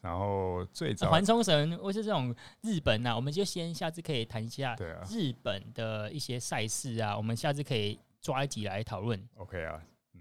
[0.00, 4.76] 然后最早环冲绳或是这种日本呐、啊，我们就先下次可以谈一下
[5.08, 9.20] 日本的一些赛事啊，我们下次可以抓一集来讨论。
[9.36, 9.80] OK 啊，
[10.14, 10.20] 嗯，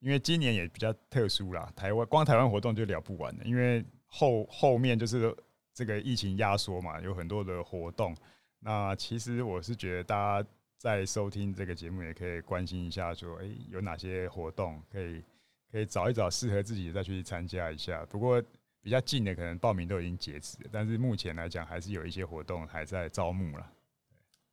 [0.00, 3.84] 因为今年也比较特殊啦，台湾光台湾活动就聊不完了，因为。
[4.16, 5.36] 后后面就是
[5.72, 8.16] 这个疫情压缩嘛，有很多的活动。
[8.60, 10.48] 那其实我是觉得大家
[10.84, 15.24] 在收听这个节目，也可以关心一下，说哎，有哪些活动可以
[15.72, 18.04] 可以找一找适合自己再去参加一下。
[18.04, 18.42] 不过
[18.82, 23.72] 比较近的可能报名都已经截止了，但是目前来讲还是有一些活动还在招募了。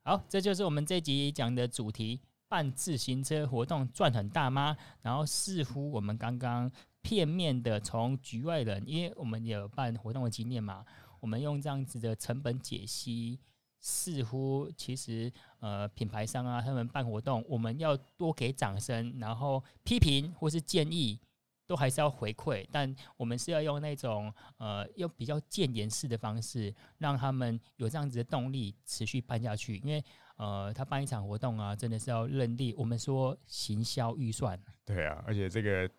[0.03, 4.77] 好，这就是我们这集讲的主题：办自行车活动赚很大吗？
[5.01, 6.71] 然后似乎我们刚刚。
[7.03, 10.86] 片面的从局外人，因为我们有办活动的经验嘛，
[11.19, 13.39] 我们用这样子的成本解析，
[13.84, 21.19] 似乎其实呃品牌商啊，他们办活动，我们要多给掌声，然后批评或是建议，
[21.65, 30.03] 都还是要回馈，但我们是要用那种呃用比较建言式的方式，让他们有这样子的动力持续办下去，因为
[30.38, 35.89] 呃他办一场活动啊，真的是要认定我们说行销预算，对啊，而且这个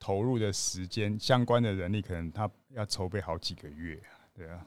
[0.00, 4.02] 投入的时间，相关的人力可能他要筹备好几个月，
[4.34, 4.66] 对啊。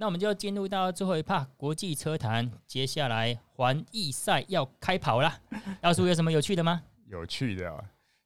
[0.00, 5.40] 那我们就进入到最后一趴国际车坛，接下来环意赛要开跑啦。
[5.82, 6.84] 大叔有什么有趣的吗？
[7.06, 7.82] 有趣的啊，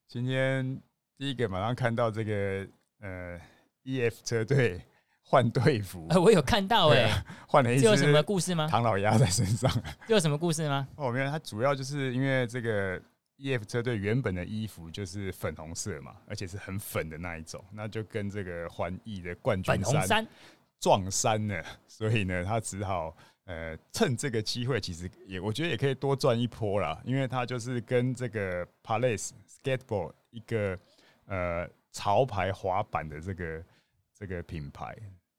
[0.07, 0.79] 今天
[1.16, 2.68] 第一个马上看到这个
[3.01, 3.41] 呃
[3.85, 4.83] ，EF 车队
[5.23, 8.68] 换队服， 我有看到哎、欸，换了一只，这有什么故事吗？
[8.70, 9.70] 唐老鸭在身上，
[10.07, 10.87] 这有什么故事吗？
[10.97, 13.01] 哦，没有，它主要就是因为这个。
[13.39, 20.25] E.F 车队原本的衣服就是粉红色嘛，而且是很粉的那一种，那就跟这个环意的冠军衫
[20.83, 29.30] 撞衫了， 所以呢，他只好呃趁这个机会，其实也我觉得也可以多赚一波啦，因为他就是跟这个 Palace
[29.62, 30.76] Skateboard 一个
[31.26, 33.64] 呃潮牌滑板的这个
[34.12, 34.97] 这个品牌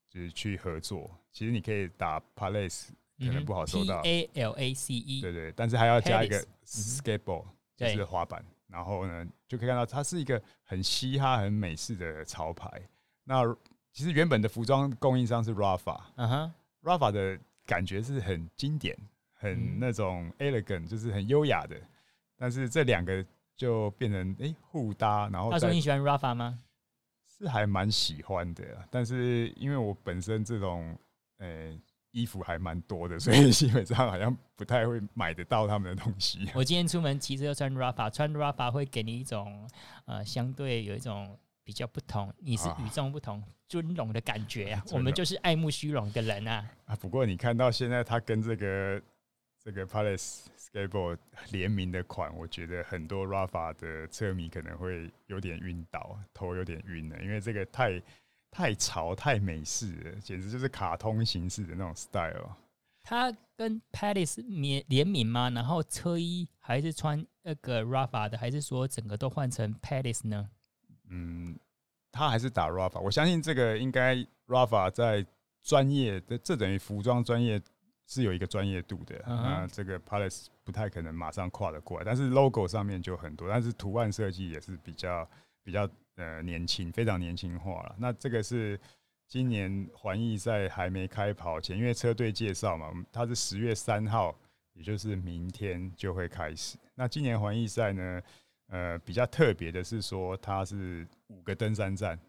[0.10, 2.88] 就是去合作，其实你可以打 Palace
[3.20, 4.02] 可能不好搜到。
[4.02, 7.46] P A L A C E，对对，但是还要加一个 Skateboard。
[7.76, 12.70] 就是滑板，然后呢，就可以看到它是一个很嘻哈、很美式的潮牌。
[13.24, 13.44] 那
[13.94, 18.98] 其实原本的服装供应商是 Rafa，嗯哼，Rafa 的感觉是很经典、
[19.34, 21.78] 很那种 elegant，就是很优雅的。
[22.36, 23.26] 但是这两个
[23.56, 26.60] 就变成哎互搭，然后他说你喜欢 Rafa 吗？
[27.26, 30.98] 是还蛮喜欢的，但是因为我本身这种
[31.38, 31.80] 诶。
[32.16, 36.48] 衣服还蛮多的， 所以基本上好像不太会买得到他们的东西。
[36.54, 39.68] 我今天出门骑车穿 Rafa，穿 Rafa 会给你一种
[40.06, 44.84] 呃相对有一种比较不同，你是与众不同、啊、尊荣的感觉啊。
[44.92, 46.70] 我们就是爱慕虚荣的人啊。
[46.86, 49.02] 啊，不过你看到现在他跟这个
[49.64, 51.18] 这个 Palace Skateboard
[51.52, 58.02] 联名的款，我觉得很多 Rafa 的车迷可能会有点晕倒，头有点晕了，因为这个太。
[58.56, 62.56] 太潮太美式了，简直就是卡通形式的那种 style。
[63.02, 65.50] 他跟 Palace 联联名吗？
[65.50, 70.48] 然后车衣还是穿那个 Rafa 的，还是说整个都换成 Palace 呢？
[71.14, 71.58] 嗯，
[72.12, 73.00] 他还是打 Rafa。
[73.00, 74.16] 我相信这个应该
[74.48, 75.26] Rafa 在
[75.62, 77.62] 专业的，这等于服装专业
[78.08, 79.16] 是有一个专业度的。
[79.20, 79.28] Uh.
[79.28, 85.30] 那这个 Palace 不太可能马上跨得过来，但是 logo 上面就很多，但是图案设计也是比较
[85.64, 85.90] 比较。
[86.16, 87.96] 呃，年轻，非常年轻化了。
[87.98, 88.80] 那这个是
[89.28, 94.38] 今年环意赛还没开跑前，因为车队介绍嘛，它是十月三号，
[94.74, 96.78] 也就是明天就会开始。
[96.94, 98.22] 那今年环意赛呢，
[98.68, 102.20] 呃，比较特别的是说，它是五个登山站，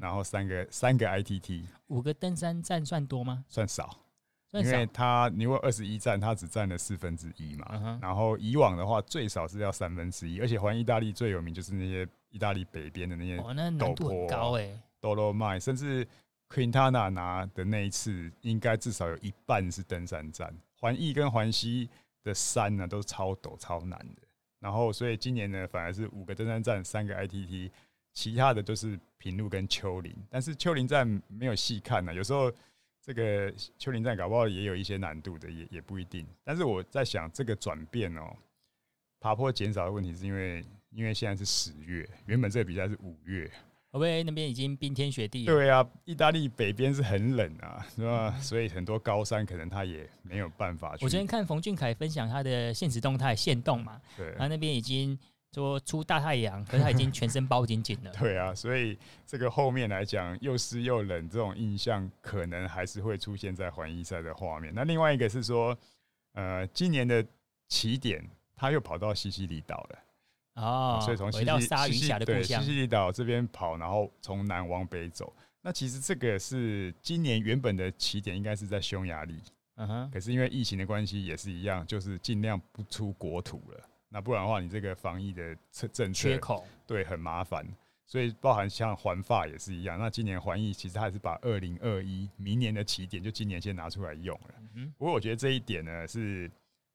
[0.00, 1.64] 然后三个三个 ITT。
[1.88, 3.44] 五个登山站算多吗？
[3.48, 3.98] 算少，
[4.50, 7.98] 算少，因为它你如果二十一站，它只占了四分之一嘛。
[8.00, 12.08] 然后以往的话，最少是要三分之一，而且环意大利最有名就是那些。
[12.32, 16.06] 意大利北边的那些陡坡，难度很高哎，多罗迈，甚至
[16.48, 20.56] Quintana 拿的那一次，应该至少有一半是登山站。
[20.78, 21.90] 环意跟环西
[22.22, 24.22] 的山呢，都超陡、超难的。
[24.60, 27.70] 然后，所以今年呢，反而是五个登山站，三个 ITT，
[28.12, 30.14] 其他的就是平路跟丘陵。
[30.28, 32.52] 但是丘陵站没有细看呢，有时候
[33.02, 36.26] 这个丘陵站搞不好也有一些难度的，也也不一定。
[36.44, 38.36] 但是我在想，这个转变哦，
[39.18, 43.50] 爬坡减少的问题是因为，因为现在是十月，原本这个比赛是五月。
[43.92, 45.52] 会不会那边已经冰天雪地了？
[45.52, 48.32] 对啊，意大利北边是很冷啊，是吧？
[48.36, 51.04] 嗯、所以很多高山可能他也没有办法去。
[51.04, 55.18] 我昨天看冯俊凯分享他的现实动态现动嘛，对，他那边已经
[55.52, 58.12] 说出大太阳，可是他已经全身包紧紧了。
[58.20, 64.72] 对啊，所以这个后面来讲又湿又冷这种印象，可能还是会出现在环意赛的画面。
[64.72, 65.76] 那另外一个是说，
[66.34, 67.26] 呃，今年的
[67.66, 68.24] 起点
[68.54, 69.98] 他又跑到西西里岛了。
[70.54, 75.32] 哦，所以从回到鲨鱼峡的故乡，西西里岛这边跑，然后从南往北走。
[75.62, 79.40] 那其实这个是今年原本的起点应该是在匈牙利，
[79.76, 80.10] 嗯哼。
[80.10, 83.80] 可是因为疫情的关系，也是一样，就是尽量不出国土了。
[84.08, 87.66] 那不然的话，你这个防疫的政政策缺口，对，很麻烦。
[88.06, 89.96] 所以包含像环法也是一样。
[89.96, 94.54] 那今年环意其实还是把二零二一明年的起点就今年先拿出来用了。
[94.74, 96.50] 嗯，不过我觉得这一点呢，是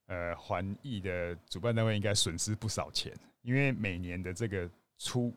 [0.07, 3.11] 呃环意的主办单位应该损失不少钱。
[3.41, 5.31] 因为每年的这个出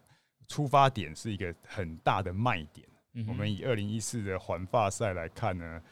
[0.47, 2.87] 出发点是一个很大的卖点。
[3.15, 5.83] 嗯、我们以二零一四的环法赛来看呢，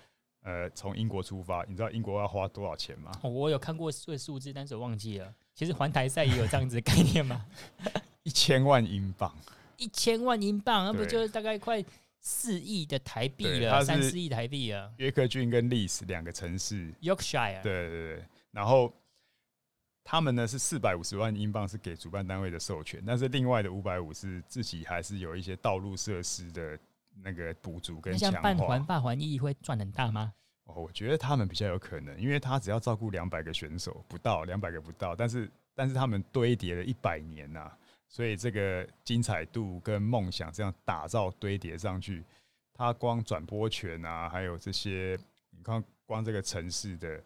[0.42, 3.10] 呃，从英国出发，你知道英国要花多少钱吗？
[3.22, 5.34] 哦、我有看过这个数字，但是我忘记了。
[5.54, 7.46] 其实环台赛也有这样子的概念吗？
[8.22, 9.34] 一千万英镑，
[9.76, 11.84] 一千万英镑，那不就是大概快
[12.20, 13.84] 四亿的台币了？
[13.84, 14.90] 三四亿台币啊！
[14.98, 18.24] 约克郡跟利斯两个城市，Yorkshire，对对对，
[18.56, 18.90] 然后。
[20.08, 26.78] 他们呢是四百五十万英镑是给主办单位的授权，但是另外的五百五是自己还是有一些道路设施的
[27.24, 28.34] 那个补助跟强化。
[28.34, 30.32] 像办环法环意会赚很大吗？
[30.66, 37.78] 哦，我觉得他们比较有可能，因为他只要照顾两百个选手，不到两百个不到，但是但是他们堆叠了一百年呐、啊，
[38.08, 42.24] 所以这个精彩度跟梦想这样打造堆叠上去，
[42.72, 45.18] 他光转播权啊，还有这些
[45.50, 45.82] 你看。
[46.06, 47.22] 光这个城市的，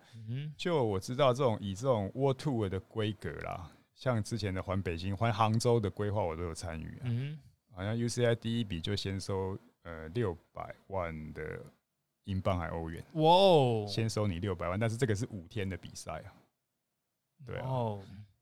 [0.57, 6.99] 就我知道这种以这种 World Tour 的规格啦，像之前的环北京、环杭州的规划，我都有参与。
[7.05, 7.39] 嗯，
[7.73, 11.61] 好像 UCI 第一笔就先收呃六百万的
[12.25, 16.33] 英镑还欧元，哇哦，先收你六百万，但是这个是五天的比赛啊，
[17.47, 17.99] 对啊，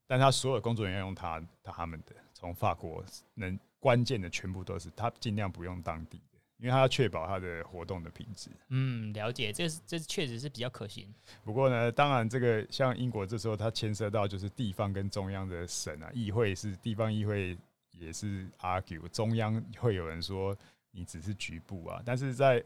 [0.07, 6.21] 但他所有工作人员要用他他们的，从法国能关键的全部都是他，尽量不用当地。
[6.59, 8.51] 因为他要确保他的活动的品质。
[8.69, 11.13] 嗯，了解，这是这确实是比较可行。
[11.45, 17.57] 不过呢，当然这个像英国这时候，它牵涉到就是地方跟中央的省啊，议会是地方议会
[17.93, 20.57] 也是 argue，中央会有人说
[20.91, 22.63] 你只是局部啊，但是在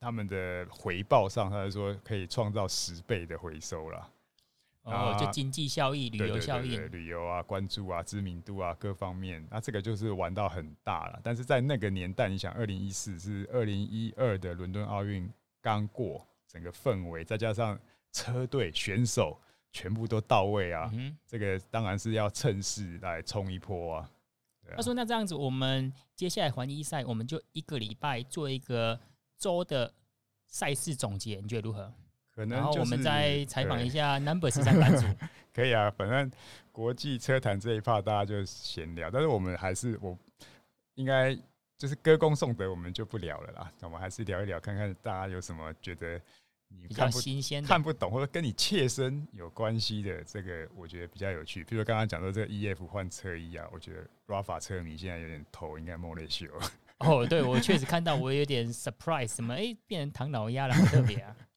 [0.00, 4.10] 他们的回报上，他就说可以创造十倍的回收了。
[4.90, 11.20] 哦，就经济效益、旅游效益、旅游啊、关注啊、知名度啊各方面，那这个就是玩到很大了。
[11.22, 15.30] 但是在那个年代，你想，二零一四是二零一二的伦敦奥运
[15.60, 17.78] 刚过，整个氛围再加上
[18.12, 19.40] 车队选手
[19.72, 24.10] 全部都到位啊，嗯、这个当然是要趁势来冲一波啊。
[24.72, 29.00] 他、啊、说：“那这样子，我们接下来环意赛，我们就一个礼拜做一个
[29.36, 29.92] 周的
[30.46, 31.92] 赛事总结，你觉得如何？”
[32.34, 35.06] 可能、就是、然后我们再采访一下 Number 十三版主，
[35.54, 35.90] 可以啊。
[35.90, 36.30] 反正
[36.72, 40.16] 国际车坛这一 part 大家就闲聊，但是我们还是我
[40.94, 41.36] 应该
[41.76, 43.72] 就是歌功颂德，我们就不聊了啦。
[43.82, 46.20] 我们还是聊一聊，看看大家有什么觉得
[46.68, 51.64] 你看不比较新鲜、看不懂或者跟你切身有关系的，这个我觉得比较有趣。
[51.64, 56.46] 比如说刚刚讲到这个 EF 换车衣啊，我觉得 Rafa 车迷现在有点头应该摸了一宿。
[56.98, 61.34] 哦，对，我确实看到，我有点 surprise，什么哎变成唐老鸭了，好特别啊。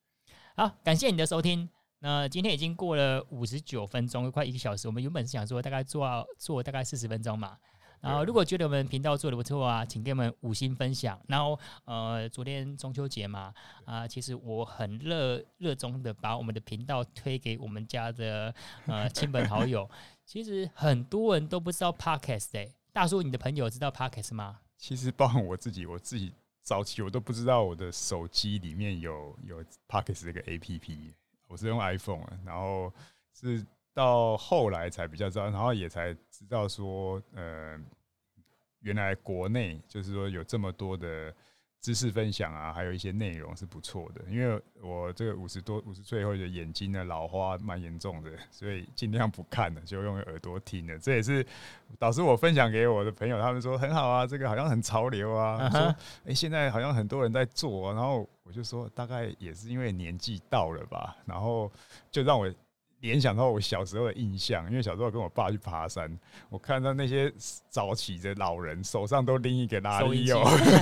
[0.56, 1.68] 好，感谢你的收听。
[1.98, 4.88] 那今天已经过了五十九分钟，快一个小时。
[4.88, 7.58] 我们原本是想说大概做做大概四十分钟嘛。
[8.02, 11.20] 然后如果觉得我们频道做的不错啊，请给我们五星分享。
[11.28, 13.52] 然后呃，昨天中秋节嘛，
[13.86, 18.54] 啊，其实我很热热衷的把我们的频道推给我们家的
[18.86, 19.90] 呃 亲朋好友。
[20.24, 24.60] 其实很多人都不知道 Podcast 哎、欸，大叔，你的朋友知道 Podcast 吗？
[24.78, 26.32] 其实包含我自己，我自己。
[26.64, 31.14] 早期我都不知道我的手机里面有有 Pocket 这个 APP，
[31.48, 32.92] 我是用 iPhone，然后
[33.34, 37.80] 是到后来才比较知道，然后也才知道说，呃，
[38.80, 41.34] 原来国内就是说有这么多的。
[41.84, 44.24] 知识分享啊，还有一些内容是不错的。
[44.30, 50.98] 因为我这个五十多五十岁后的眼睛呢老花蛮严重的，所以尽量不看了，就用耳朵听了。
[50.98, 51.46] 这也是
[52.00, 55.60] 导师我分享给我的朋友，他们说很好啊，这个好像很潮流啊。
[55.60, 55.72] Uh huh.
[55.72, 55.96] 说哎、
[56.28, 61.70] 欸，现在好像很多人在做，然后我就说大概也是因为年纪到了吧，然后
[62.10, 62.50] 就让我
[63.04, 66.18] 联想到我小时候的印象，因为小时候跟我爸去爬山，
[66.50, 67.32] 我看到那些
[67.68, 70.42] 早起的老人手上都拎一个拉力哦，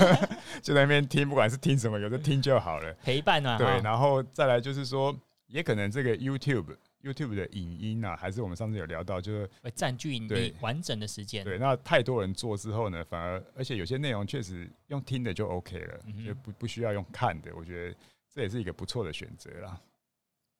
[0.61, 3.57] 就在那边听，不管是听什么，有的听就好了，陪伴啊。
[3.57, 5.15] 对，然后再来就是说，
[5.47, 11.43] 也可能这个 YouTube YouTube 的影音啊，还是我们上次有聊到，就是会占据你完整的时间。
[11.43, 17.95] 对，那太多人做之后呢，反而而且有些内容确实用听的就 OK 了，嗯、就不不需要用看的，我觉得
[18.31, 19.81] 这也是一个不错的选择啦。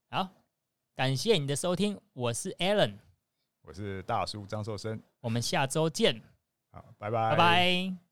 [0.09, 0.27] 好。
[0.95, 2.95] 感谢你的收听，我是 Alan，
[3.61, 6.21] 我是大叔张寿生，我们下周见，
[6.71, 8.10] 好，拜拜，拜拜。